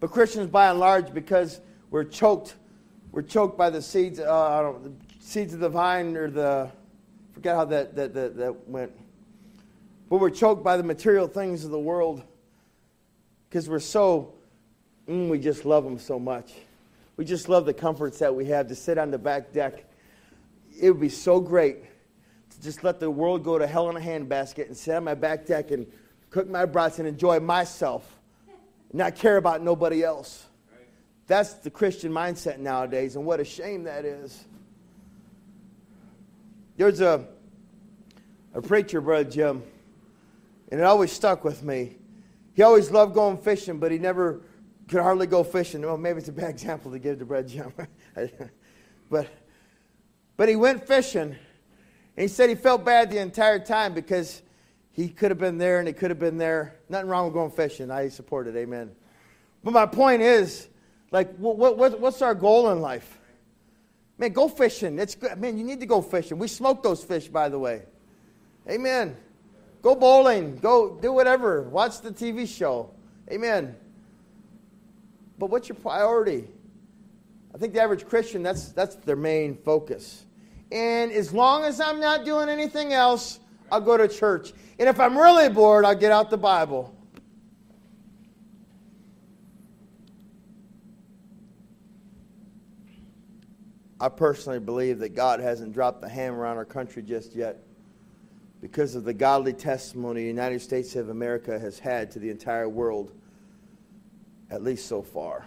But 0.00 0.10
Christians, 0.10 0.48
by 0.48 0.70
and 0.70 0.80
large, 0.80 1.12
because 1.12 1.60
we're 1.90 2.04
choked, 2.04 2.54
we're 3.12 3.22
choked 3.22 3.56
by 3.56 3.70
the 3.70 3.82
seeds, 3.82 4.18
uh, 4.18 4.72
the 4.82 4.92
seeds 5.20 5.52
of 5.52 5.60
the 5.60 5.68
vine 5.68 6.16
or 6.16 6.30
the, 6.30 6.70
forget 7.32 7.54
how 7.54 7.66
that, 7.66 7.94
that, 7.94 8.14
that, 8.14 8.36
that 8.36 8.68
went. 8.68 8.92
But 10.08 10.18
we're 10.18 10.30
choked 10.30 10.64
by 10.64 10.76
the 10.76 10.82
material 10.82 11.28
things 11.28 11.64
of 11.64 11.70
the 11.70 11.78
world 11.78 12.22
because 13.48 13.68
we're 13.68 13.78
so, 13.78 14.34
mm, 15.08 15.28
we 15.28 15.38
just 15.38 15.64
love 15.64 15.84
them 15.84 15.98
so 15.98 16.18
much. 16.18 16.52
We 17.16 17.24
just 17.24 17.48
love 17.48 17.66
the 17.66 17.74
comforts 17.74 18.18
that 18.20 18.34
we 18.34 18.46
have 18.46 18.68
to 18.68 18.74
sit 18.74 18.96
on 18.96 19.10
the 19.10 19.18
back 19.18 19.52
deck. 19.52 19.84
It 20.80 20.90
would 20.90 21.00
be 21.00 21.10
so 21.10 21.40
great 21.40 21.84
to 22.50 22.62
just 22.62 22.82
let 22.82 23.00
the 23.00 23.10
world 23.10 23.44
go 23.44 23.58
to 23.58 23.66
hell 23.66 23.90
in 23.90 23.96
a 23.96 24.00
handbasket 24.00 24.66
and 24.66 24.76
sit 24.76 24.94
on 24.94 25.04
my 25.04 25.14
back 25.14 25.46
deck 25.46 25.70
and 25.70 25.86
cook 26.30 26.48
my 26.48 26.64
brats 26.64 26.98
and 26.98 27.06
enjoy 27.06 27.38
myself, 27.40 28.19
not 28.92 29.14
care 29.14 29.36
about 29.36 29.62
nobody 29.62 30.02
else. 30.02 30.46
That's 31.26 31.54
the 31.54 31.70
Christian 31.70 32.12
mindset 32.12 32.58
nowadays, 32.58 33.14
and 33.14 33.24
what 33.24 33.38
a 33.38 33.44
shame 33.44 33.84
that 33.84 34.04
is. 34.04 34.44
There's 36.76 37.00
a, 37.00 37.24
a 38.52 38.60
preacher, 38.60 39.00
Brother 39.00 39.30
Jim, 39.30 39.62
and 40.70 40.80
it 40.80 40.82
always 40.82 41.12
stuck 41.12 41.44
with 41.44 41.62
me. 41.62 41.98
He 42.54 42.62
always 42.62 42.90
loved 42.90 43.14
going 43.14 43.38
fishing, 43.38 43.78
but 43.78 43.92
he 43.92 43.98
never 43.98 44.40
could 44.88 45.00
hardly 45.00 45.26
go 45.26 45.44
fishing. 45.44 45.82
Well, 45.82 45.96
maybe 45.96 46.18
it's 46.18 46.28
a 46.28 46.32
bad 46.32 46.50
example 46.50 46.90
to 46.90 46.98
give 46.98 47.18
to 47.20 47.24
Brad 47.24 47.46
Jim. 47.46 47.72
but, 49.10 49.28
but 50.36 50.48
he 50.48 50.56
went 50.56 50.84
fishing, 50.84 51.22
and 51.22 51.36
he 52.16 52.26
said 52.28 52.48
he 52.48 52.56
felt 52.56 52.84
bad 52.84 53.10
the 53.10 53.18
entire 53.18 53.60
time 53.60 53.94
because 53.94 54.42
he 54.92 55.08
could 55.08 55.30
have 55.30 55.38
been 55.38 55.58
there 55.58 55.78
and 55.78 55.88
he 55.88 55.94
could 55.94 56.10
have 56.10 56.18
been 56.18 56.38
there. 56.38 56.76
Nothing 56.88 57.08
wrong 57.08 57.24
with 57.26 57.34
going 57.34 57.50
fishing. 57.50 57.90
I 57.90 58.08
support 58.08 58.46
it. 58.46 58.56
Amen. 58.56 58.90
But 59.62 59.72
my 59.72 59.86
point 59.86 60.22
is, 60.22 60.68
like, 61.10 61.34
what, 61.36 61.76
what, 61.76 62.00
what's 62.00 62.22
our 62.22 62.34
goal 62.34 62.70
in 62.70 62.80
life? 62.80 63.18
Man, 64.18 64.32
go 64.32 64.48
fishing. 64.48 64.98
It's 64.98 65.14
good. 65.14 65.38
Man, 65.38 65.56
you 65.58 65.64
need 65.64 65.80
to 65.80 65.86
go 65.86 66.02
fishing. 66.02 66.38
We 66.38 66.48
smoke 66.48 66.82
those 66.82 67.02
fish, 67.02 67.28
by 67.28 67.48
the 67.48 67.58
way. 67.58 67.82
Amen. 68.68 69.16
Go 69.82 69.94
bowling. 69.94 70.56
Go 70.56 70.98
do 71.00 71.12
whatever. 71.12 71.62
Watch 71.62 72.00
the 72.00 72.10
TV 72.10 72.46
show. 72.46 72.90
Amen. 73.30 73.74
But 75.38 75.48
what's 75.48 75.68
your 75.68 75.76
priority? 75.76 76.48
I 77.54 77.58
think 77.58 77.72
the 77.72 77.82
average 77.82 78.06
Christian, 78.06 78.42
that's, 78.42 78.72
that's 78.72 78.96
their 78.96 79.16
main 79.16 79.56
focus. 79.56 80.24
And 80.70 81.10
as 81.10 81.32
long 81.32 81.64
as 81.64 81.80
I'm 81.80 81.98
not 81.98 82.24
doing 82.24 82.48
anything 82.48 82.92
else, 82.92 83.39
I'll 83.70 83.80
go 83.80 83.96
to 83.96 84.08
church. 84.08 84.52
And 84.78 84.88
if 84.88 84.98
I'm 84.98 85.16
really 85.16 85.48
bored, 85.48 85.84
I'll 85.84 85.94
get 85.94 86.12
out 86.12 86.30
the 86.30 86.38
Bible. 86.38 86.94
I 94.00 94.08
personally 94.08 94.60
believe 94.60 94.98
that 95.00 95.14
God 95.14 95.40
hasn't 95.40 95.74
dropped 95.74 96.00
the 96.00 96.08
hammer 96.08 96.46
on 96.46 96.56
our 96.56 96.64
country 96.64 97.02
just 97.02 97.34
yet 97.34 97.62
because 98.62 98.94
of 98.94 99.04
the 99.04 99.12
godly 99.12 99.52
testimony 99.52 100.22
the 100.22 100.28
United 100.28 100.60
States 100.62 100.96
of 100.96 101.10
America 101.10 101.58
has 101.58 101.78
had 101.78 102.10
to 102.12 102.18
the 102.18 102.30
entire 102.30 102.68
world 102.68 103.12
at 104.50 104.62
least 104.62 104.86
so 104.86 105.02
far. 105.02 105.46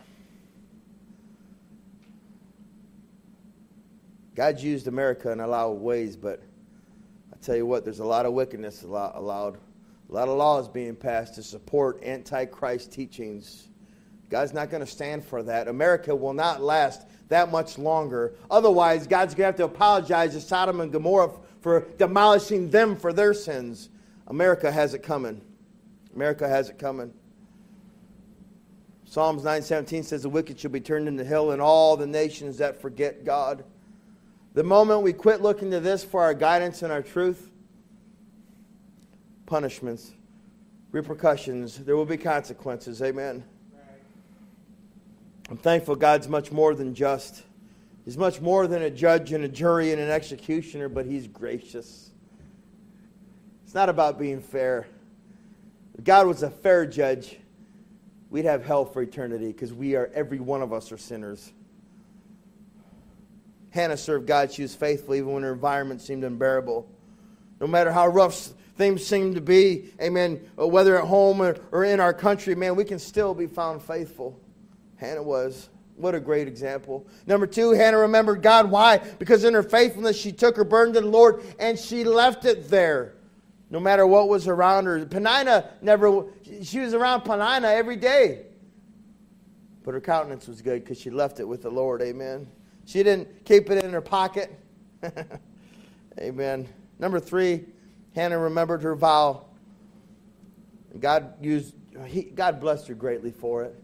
God's 4.36 4.64
used 4.64 4.88
America 4.88 5.32
in 5.32 5.40
a 5.40 5.48
lot 5.48 5.72
of 5.72 5.78
ways, 5.78 6.16
but 6.16 6.42
tell 7.44 7.56
you 7.56 7.66
what, 7.66 7.84
there's 7.84 8.00
a 8.00 8.06
lot 8.06 8.26
of 8.26 8.34
wickedness 8.34 8.84
allowed, 8.84 9.16
a 9.16 10.14
lot 10.14 10.28
of 10.28 10.38
laws 10.38 10.68
being 10.68 10.96
passed 10.96 11.36
to 11.36 11.44
support 11.44 12.04
antichrist 12.04 12.92
teachings. 12.92 13.68
God's 14.30 14.54
not 14.54 14.70
going 14.70 14.84
to 14.84 14.90
stand 14.90 15.24
for 15.24 15.44
that. 15.44 15.68
America 15.68 16.16
will 16.16 16.34
not 16.34 16.62
last 16.62 17.06
that 17.30 17.52
much 17.52 17.78
longer. 17.78 18.34
Otherwise, 18.50 19.06
God's 19.08 19.36
going 19.36 19.44
to 19.44 19.46
have 19.46 19.56
to 19.58 19.76
apologize 19.76 20.34
to 20.34 20.42
Sodom 20.42 20.82
and 20.82 20.92
Gomorrah 20.92 21.32
for 21.62 21.88
demolishing 21.98 22.70
them 22.70 22.96
for 22.96 23.14
their 23.14 23.34
sins. 23.34 23.90
America 24.28 24.72
has 24.72 24.94
it 24.94 25.04
coming. 25.04 25.42
America 26.16 26.48
has 26.48 26.70
it 26.70 26.80
coming. 26.80 27.14
Psalms 29.06 29.44
9:17 29.44 30.04
says 30.04 30.24
the 30.24 30.30
wicked 30.30 30.60
shall 30.60 30.72
be 30.72 30.80
turned 30.80 31.08
into 31.08 31.24
hell 31.24 31.52
and 31.52 31.62
all 31.62 31.96
the 31.96 32.08
nations 32.08 32.58
that 32.58 32.82
forget 32.82 33.24
God. 33.24 33.64
The 34.54 34.63
moment 34.63 35.02
we 35.02 35.13
quit 35.13 35.42
looking 35.42 35.72
to 35.72 35.80
this 35.80 36.04
for 36.04 36.22
our 36.22 36.36
guidance 36.36 36.84
and 36.84 36.92
our 36.92 37.02
truth, 37.02 37.50
punishments, 39.48 40.12
repercussions, 40.92 41.78
there 41.78 41.96
will 41.96 42.06
be 42.06 42.18
consequences. 42.18 43.02
Amen. 43.02 43.44
I'm 45.50 45.58
thankful 45.58 45.96
God's 45.96 46.28
much 46.28 46.52
more 46.52 46.76
than 46.76 46.94
just. 46.94 47.44
He's 48.06 48.18
much 48.18 48.42
more 48.42 48.68
than 48.68 48.84
a 48.84 48.89
judge 48.89 49.34
and 49.34 49.44
a 49.44 49.48
jury 49.48 49.92
and 49.92 50.00
an 50.00 50.10
executioner, 50.10 50.88
but 50.88 51.06
He's 51.06 51.28
gracious. 51.28 52.12
It's 53.63 53.74
not 53.74 53.89
about 53.89 54.20
being 54.20 54.39
fair. 54.39 54.88
If 55.98 56.04
God 56.04 56.28
was 56.28 56.44
a 56.44 56.50
fair 56.50 56.86
judge, 56.86 57.39
we'd 58.30 58.46
have 58.46 58.63
hell 58.63 58.86
for 58.86 59.02
eternity 59.02 59.48
because 59.48 59.74
we 59.74 59.96
are, 59.96 60.12
every 60.13 60.39
one 60.39 60.62
of 60.62 60.74
us 60.74 60.92
are 60.92 60.98
sinners. 60.98 61.52
Hannah 63.74 63.98
served 63.98 64.28
God. 64.28 64.52
She 64.52 64.62
was 64.62 64.76
faithful 64.76 65.16
even 65.16 65.34
when 65.34 65.42
her 65.42 65.54
environment 65.54 66.00
seemed 66.00 66.24
unbearable. 66.24 66.88
No 67.60 67.66
matter 67.66 67.92
how 67.92 68.08
rough 68.08 68.50
things 68.78 69.04
seem 69.04 69.34
to 69.34 69.42
be, 69.42 69.92
amen, 70.00 70.48
uh, 70.60 70.68
whether 70.68 70.98
at 70.98 71.06
home 71.06 71.42
or, 71.42 71.56
or 71.72 71.84
in 71.84 72.00
our 72.00 72.14
country, 72.14 72.54
man, 72.54 72.76
we 72.76 72.86
can 72.86 73.00
still 73.00 73.34
be 73.34 73.48
found 73.48 73.82
faithful. 73.82 74.40
Hannah 74.98 75.24
was. 75.24 75.70
What 75.96 76.14
a 76.14 76.20
great 76.20 76.48
example. 76.48 77.08
Number 77.26 77.48
two, 77.48 77.72
Hannah 77.72 77.98
remembered 77.98 78.44
God. 78.44 78.70
Why? 78.70 78.98
Because 78.98 79.44
in 79.44 79.56
her 79.56 79.64
faithfulness, 79.64 80.18
she 80.18 80.32
took 80.32 80.56
her 80.56 80.64
burden 80.64 80.94
to 80.94 81.02
the 81.02 81.08
Lord 81.08 81.44
and 81.60 81.78
she 81.78 82.04
left 82.04 82.46
it 82.46 82.70
there 82.70 83.16
no 83.74 83.80
matter 83.80 84.06
what 84.06 84.30
was 84.30 84.48
around 84.48 84.86
her. 84.86 85.04
Peninnah 85.04 85.72
never, 85.82 86.26
she 86.62 86.80
was 86.80 86.94
around 86.94 87.22
Peninnah 87.22 87.70
every 87.70 87.96
day. 87.96 88.46
But 89.84 89.96
her 89.96 90.02
countenance 90.02 90.48
was 90.48 90.62
good 90.62 90.84
because 90.84 91.00
she 91.00 91.10
left 91.10 91.40
it 91.40 91.48
with 91.48 91.64
the 91.64 91.72
Lord. 91.72 92.04
Amen. 92.04 92.48
She 92.86 93.04
didn't 93.04 93.46
keep 93.46 93.69
it 93.69 93.84
in 93.84 93.91
her 93.91 94.02
pocket. 94.02 94.58
Amen. 96.19 96.67
Number 97.00 97.19
three, 97.19 97.65
Hannah 98.15 98.38
remembered 98.38 98.84
her 98.84 98.96
vow. 98.96 99.46
God 101.00 101.34
used, 101.43 101.76
he, 102.06 102.24
God 102.24 102.60
blessed 102.60 102.88
her 102.88 102.93
greatly 102.93 103.32
for 103.32 103.63
it. 103.63 103.76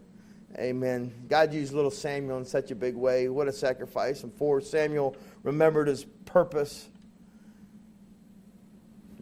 Amen. 0.57 1.13
God 1.27 1.53
used 1.53 1.73
little 1.73 1.91
Samuel 1.91 2.37
in 2.37 2.45
such 2.45 2.71
a 2.71 2.75
big 2.75 2.95
way. 2.95 3.29
What 3.29 3.47
a 3.47 3.53
sacrifice. 3.53 4.23
And 4.23 4.33
four, 4.33 4.61
Samuel 4.61 5.15
remembered 5.43 5.87
his 5.87 6.05
purpose 6.25 6.89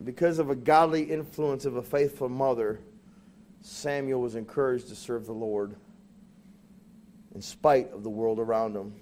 because 0.03 0.39
of 0.39 0.49
a 0.49 0.55
godly 0.55 1.03
influence 1.03 1.65
of 1.65 1.75
a 1.75 1.81
faithful 1.81 2.29
mother, 2.29 2.79
Samuel 3.61 4.21
was 4.21 4.35
encouraged 4.35 4.89
to 4.89 4.95
serve 4.95 5.25
the 5.25 5.33
Lord 5.33 5.75
in 7.35 7.41
spite 7.41 7.91
of 7.91 8.03
the 8.03 8.09
world 8.09 8.39
around 8.39 8.75
him, 8.75 8.93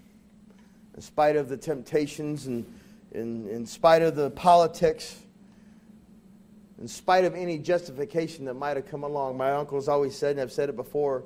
in 0.95 1.01
spite 1.01 1.35
of 1.35 1.49
the 1.49 1.57
temptations 1.57 2.47
and 2.47 2.65
in, 3.11 3.47
in 3.47 3.65
spite 3.65 4.01
of 4.01 4.15
the 4.15 4.29
politics, 4.31 5.21
in 6.79 6.87
spite 6.87 7.23
of 7.23 7.35
any 7.35 7.57
justification 7.57 8.45
that 8.45 8.55
might 8.55 8.75
have 8.75 8.87
come 8.87 9.03
along. 9.03 9.37
My 9.37 9.51
uncle 9.51 9.77
has 9.77 9.87
always 9.87 10.15
said, 10.17 10.31
and 10.31 10.41
I've 10.41 10.51
said 10.51 10.69
it 10.69 10.75
before, 10.75 11.23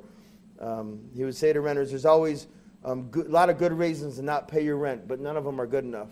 um, 0.60 0.99
he 1.15 1.23
would 1.23 1.36
say 1.36 1.53
to 1.53 1.62
renters, 1.62 1.89
there's 1.89 2.05
always 2.05 2.47
um, 2.84 3.03
good, 3.10 3.27
a 3.27 3.32
lot 3.32 3.49
of 3.49 3.58
good 3.58 3.73
reasons 3.73 4.17
to 4.17 4.21
not 4.21 4.47
pay 4.47 4.63
your 4.63 4.77
rent, 4.77 5.08
but 5.08 5.19
none 5.19 5.38
of 5.38 5.43
them 5.43 5.60
are 5.60 5.67
good 5.67 5.84
enough. 5.84 6.10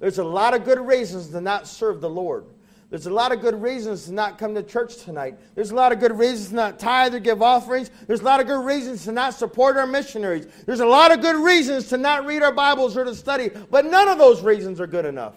There's 0.00 0.18
a 0.18 0.24
lot 0.24 0.54
of 0.54 0.64
good 0.64 0.78
reasons 0.78 1.28
to 1.28 1.40
not 1.40 1.66
serve 1.66 2.00
the 2.00 2.10
Lord. 2.10 2.44
There's 2.90 3.06
a 3.06 3.12
lot 3.12 3.32
of 3.32 3.42
good 3.42 3.60
reasons 3.60 4.06
to 4.06 4.12
not 4.12 4.38
come 4.38 4.54
to 4.54 4.62
church 4.62 4.96
tonight. 5.04 5.38
There's 5.54 5.72
a 5.72 5.74
lot 5.74 5.92
of 5.92 6.00
good 6.00 6.18
reasons 6.18 6.48
to 6.48 6.54
not 6.54 6.78
tithe 6.78 7.14
or 7.14 7.18
give 7.20 7.42
offerings. 7.42 7.90
There's 8.06 8.22
a 8.22 8.24
lot 8.24 8.40
of 8.40 8.46
good 8.46 8.64
reasons 8.64 9.04
to 9.04 9.12
not 9.12 9.34
support 9.34 9.76
our 9.76 9.86
missionaries. 9.86 10.46
There's 10.64 10.80
a 10.80 10.86
lot 10.86 11.12
of 11.12 11.20
good 11.20 11.36
reasons 11.36 11.88
to 11.88 11.98
not 11.98 12.24
read 12.24 12.42
our 12.42 12.52
Bibles 12.52 12.96
or 12.96 13.04
to 13.04 13.14
study, 13.14 13.50
but 13.70 13.84
none 13.84 14.08
of 14.08 14.16
those 14.16 14.42
reasons 14.42 14.80
are 14.80 14.86
good 14.86 15.04
enough. 15.04 15.34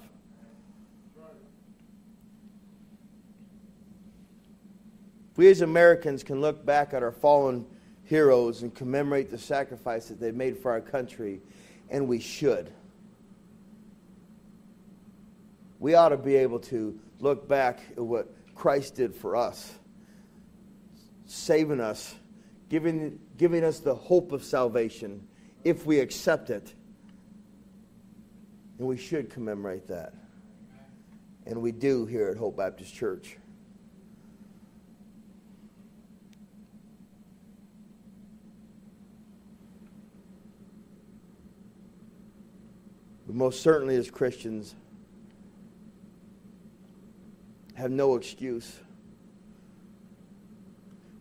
We 5.35 5.49
as 5.49 5.61
Americans 5.61 6.23
can 6.23 6.39
look 6.39 6.65
back 6.65 6.93
at 6.93 7.03
our 7.03 7.11
fallen 7.11 7.65
heroes 8.03 8.61
and 8.61 8.73
commemorate 8.73 9.29
the 9.29 9.37
sacrifice 9.37 10.07
that 10.07 10.21
they 10.21 10.31
made 10.31 10.57
for 10.57 10.71
our 10.71 10.81
country, 10.81 11.41
and 11.89 12.07
we 12.07 12.19
should. 12.19 12.71
We 15.79 15.95
ought 15.95 16.09
to 16.09 16.17
be 16.17 16.35
able 16.35 16.59
to 16.59 16.97
look 17.21 17.47
back 17.47 17.79
at 17.91 18.03
what 18.03 18.33
Christ 18.55 18.95
did 18.95 19.15
for 19.15 19.35
us, 19.35 19.73
saving 21.25 21.79
us, 21.79 22.15
giving, 22.67 23.19
giving 23.37 23.63
us 23.63 23.79
the 23.79 23.95
hope 23.95 24.31
of 24.31 24.43
salvation 24.43 25.27
if 25.63 25.85
we 25.85 25.99
accept 25.99 26.49
it. 26.49 26.73
And 28.79 28.87
we 28.87 28.97
should 28.97 29.29
commemorate 29.29 29.87
that. 29.87 30.13
And 31.45 31.61
we 31.61 31.71
do 31.71 32.05
here 32.05 32.29
at 32.29 32.37
Hope 32.37 32.57
Baptist 32.57 32.93
Church. 32.93 33.37
But 43.27 43.35
most 43.35 43.61
certainly, 43.61 43.95
as 43.95 44.09
Christians, 44.09 44.75
have 47.81 47.91
no 47.91 48.15
excuse. 48.15 48.79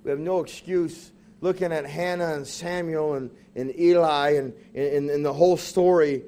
We 0.04 0.10
have 0.10 0.20
no 0.20 0.40
excuse 0.40 1.10
looking 1.40 1.72
at 1.72 1.86
Hannah 1.86 2.34
and 2.34 2.46
Samuel 2.46 3.14
and, 3.14 3.30
and 3.56 3.74
Eli 3.78 4.32
and, 4.32 4.52
and, 4.74 5.08
and 5.08 5.24
the 5.24 5.32
whole 5.32 5.56
story 5.56 6.22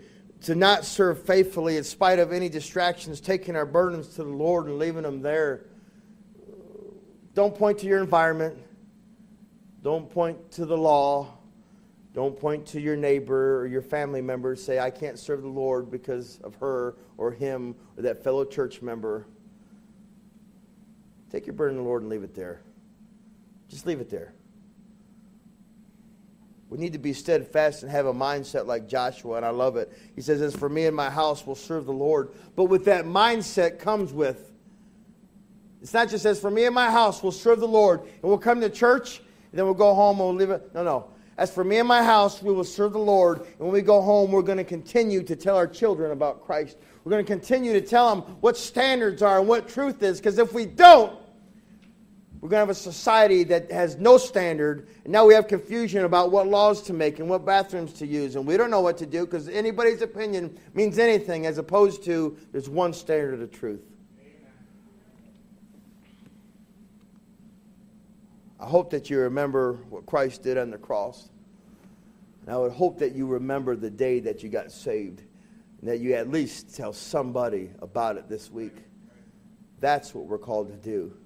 to 0.45 0.55
not 0.55 0.87
serve 0.87 1.23
faithfully 1.25 1.77
in 1.77 1.85
spite 1.85 2.19
of 2.19 2.33
any 2.33 2.49
distractions, 2.49 3.21
taking 3.21 3.57
our 3.57 3.67
burdens 3.67 4.09
to 4.09 4.25
the 4.25 4.31
Lord 4.31 4.67
and 4.67 4.79
leaving 4.79 5.03
them 5.03 5.21
there. 5.21 5.67
Don't 7.35 7.55
point 7.55 7.79
to 7.81 7.87
your 7.87 8.01
environment. 8.01 8.59
Don't 9.83 10.09
point 10.09 10.53
to 10.53 10.65
the 10.65 10.79
law. 10.79 11.29
Don't 12.15 12.39
point 12.39 12.67
to 12.69 12.81
your 12.81 12.97
neighbor 12.97 13.61
or 13.61 13.67
your 13.67 13.83
family 13.83 14.23
member. 14.23 14.57
Say, 14.57 14.79
I 14.79 14.89
can't 14.89 15.19
serve 15.19 15.43
the 15.43 15.49
Lord 15.49 15.91
because 15.91 16.39
of 16.43 16.55
her 16.57 16.97
or 17.19 17.33
him 17.33 17.75
or 17.99 18.05
that 18.05 18.25
fellow 18.25 18.47
church 18.47 18.81
member. 18.81 19.27
Take 21.33 21.47
your 21.47 21.55
burden 21.55 21.79
to 21.79 21.83
the 21.83 21.89
Lord 21.89 22.03
and 22.03 22.11
leave 22.11 22.23
it 22.23 22.35
there. 22.35 22.61
Just 23.69 23.87
leave 23.87 24.01
it 24.01 24.11
there. 24.11 24.35
We 26.69 26.79
need 26.79 26.93
to 26.93 26.99
be 26.99 27.15
steadfast 27.15 27.83
and 27.83 27.91
have 27.91 28.07
a 28.07 28.13
mindset 28.13 28.67
like 28.67 28.87
Joshua, 28.87 29.37
and 29.37 29.47
I 29.47 29.51
love 29.51 29.77
it. 29.77 29.93
He 30.15 30.21
says, 30.21 30.43
As 30.43 30.55
for 30.55 30.69
me 30.69 30.85
and 30.85 30.95
my 30.95 31.11
house, 31.11 31.47
will 31.47 31.55
serve 31.55 31.87
the 31.87 31.93
Lord. 31.93 32.33
But 32.55 32.65
with 32.65 32.85
that 32.85 33.07
mindset 33.07 33.79
comes 33.79 34.13
with, 34.13 34.53
it's 35.81 35.95
not 35.95 36.09
just 36.09 36.25
as 36.27 36.39
for 36.39 36.51
me 36.51 36.65
and 36.65 36.75
my 36.75 36.91
house, 36.91 37.23
we'll 37.23 37.33
serve 37.33 37.61
the 37.61 37.69
Lord, 37.69 38.01
and 38.01 38.23
we'll 38.23 38.39
come 38.39 38.61
to 38.61 38.71
church, 38.71 39.19
and 39.19 39.59
then 39.59 39.65
we'll 39.65 39.75
go 39.75 39.95
home 39.95 40.21
and 40.21 40.29
we'll 40.29 40.37
leave 40.37 40.51
it. 40.51 40.75
No, 40.75 40.85
no. 40.85 41.09
As 41.39 41.51
for 41.51 41.65
me 41.65 41.79
and 41.79 41.89
my 41.89 42.03
house, 42.03 42.43
we 42.43 42.53
will 42.53 42.63
serve 42.63 42.93
the 42.93 42.99
Lord, 42.99 43.41
and 43.41 43.59
when 43.59 43.73
we 43.73 43.83
go 43.83 44.01
home, 44.01 44.31
we're 44.31 44.43
going 44.43 44.59
to 44.59 44.65
continue 44.65 45.23
to 45.23 45.35
tell 45.35 45.57
our 45.57 45.67
children 45.67 46.13
about 46.13 46.45
Christ. 46.45 46.77
We're 47.05 47.11
going 47.11 47.25
to 47.25 47.31
continue 47.31 47.73
to 47.73 47.81
tell 47.81 48.15
them 48.15 48.37
what 48.41 48.57
standards 48.57 49.23
are 49.23 49.41
and 49.41 49.49
what 49.49 49.69
truth 49.69 50.03
is, 50.03 50.19
because 50.19 50.39
if 50.39 50.53
we 50.53 50.67
don't, 50.67 51.19
we're 52.43 52.49
going 52.49 52.59
to 52.59 52.67
have 52.67 52.71
a 52.71 52.75
society 52.75 53.45
that 53.45 53.71
has 53.71 53.95
no 53.99 54.19
standard, 54.19 54.89
and 55.05 55.13
now 55.13 55.25
we 55.25 55.33
have 55.33 55.47
confusion 55.47 56.05
about 56.05 56.33
what 56.33 56.49
laws 56.49 56.83
to 56.83 56.93
make 56.93 57.21
and 57.21 57.29
what 57.29 57.47
bathrooms 57.47 57.93
to 57.93 58.07
use, 58.07 58.35
and 58.35 58.45
we 58.45 58.57
don't 58.57 58.69
know 58.69 58.81
what 58.81 58.99
to 58.99 59.07
do 59.07 59.25
because 59.25 59.49
anybody's 59.49 60.03
opinion 60.03 60.59
means 60.75 60.99
anything 60.99 61.47
as 61.47 61.59
opposed 61.59 62.03
to 62.03 62.37
there's 62.51 62.69
one 62.69 62.93
standard 62.93 63.41
of 63.41 63.53
truth. 63.53 63.85
I 68.59 68.67
hope 68.67 68.91
that 68.91 69.09
you 69.09 69.21
remember 69.21 69.75
what 69.89 70.05
Christ 70.07 70.43
did 70.43 70.59
on 70.59 70.71
the 70.71 70.79
cross. 70.79 71.29
And 72.41 72.53
I 72.53 72.59
would 72.59 72.73
hope 72.73 72.99
that 72.99 73.15
you 73.15 73.27
remember 73.27 73.77
the 73.77 73.91
day 73.91 74.19
that 74.19 74.43
you 74.43 74.49
got 74.49 74.73
saved 74.73 75.23
and 75.81 75.89
that 75.89 76.01
you 76.01 76.15
at 76.15 76.29
least 76.29 76.75
tell 76.75 76.93
somebody 76.93 77.71
about 77.81 78.17
it 78.17 78.29
this 78.29 78.51
week. 78.51 78.75
That's 79.79 80.13
what 80.13 80.27
we're 80.27 80.39
called 80.39 80.71
to 80.71 80.77
do 80.77 81.17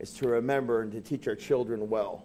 is 0.00 0.12
to 0.14 0.26
remember 0.26 0.80
and 0.80 0.90
to 0.92 1.00
teach 1.00 1.28
our 1.28 1.36
children 1.36 1.88
well, 1.88 2.24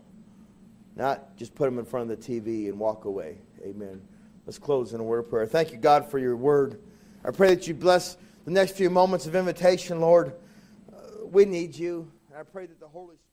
not 0.95 1.35
just 1.35 1.53
put 1.53 1.65
them 1.65 1.77
in 1.77 1.85
front 1.85 2.09
of 2.09 2.19
the 2.19 2.41
TV 2.41 2.69
and 2.69 2.79
walk 2.79 3.05
away. 3.05 3.37
Amen. 3.63 4.01
Let's 4.45 4.57
close 4.57 4.93
in 4.93 5.01
a 5.01 5.03
word 5.03 5.19
of 5.19 5.29
prayer. 5.29 5.45
Thank 5.45 5.71
you, 5.71 5.77
God, 5.77 6.09
for 6.09 6.17
your 6.17 6.37
word. 6.37 6.79
I 7.23 7.31
pray 7.31 7.53
that 7.53 7.67
you 7.67 7.73
bless 7.73 8.17
the 8.45 8.51
next 8.51 8.77
few 8.77 8.89
moments 8.89 9.25
of 9.25 9.35
invitation, 9.35 9.99
Lord. 9.99 10.33
Uh, 10.91 11.25
we 11.25 11.45
need 11.45 11.75
you. 11.75 12.09
I 12.37 12.43
pray 12.43 12.65
that 12.65 12.79
the 12.79 12.87
Holy 12.87 13.15
Spirit. 13.15 13.24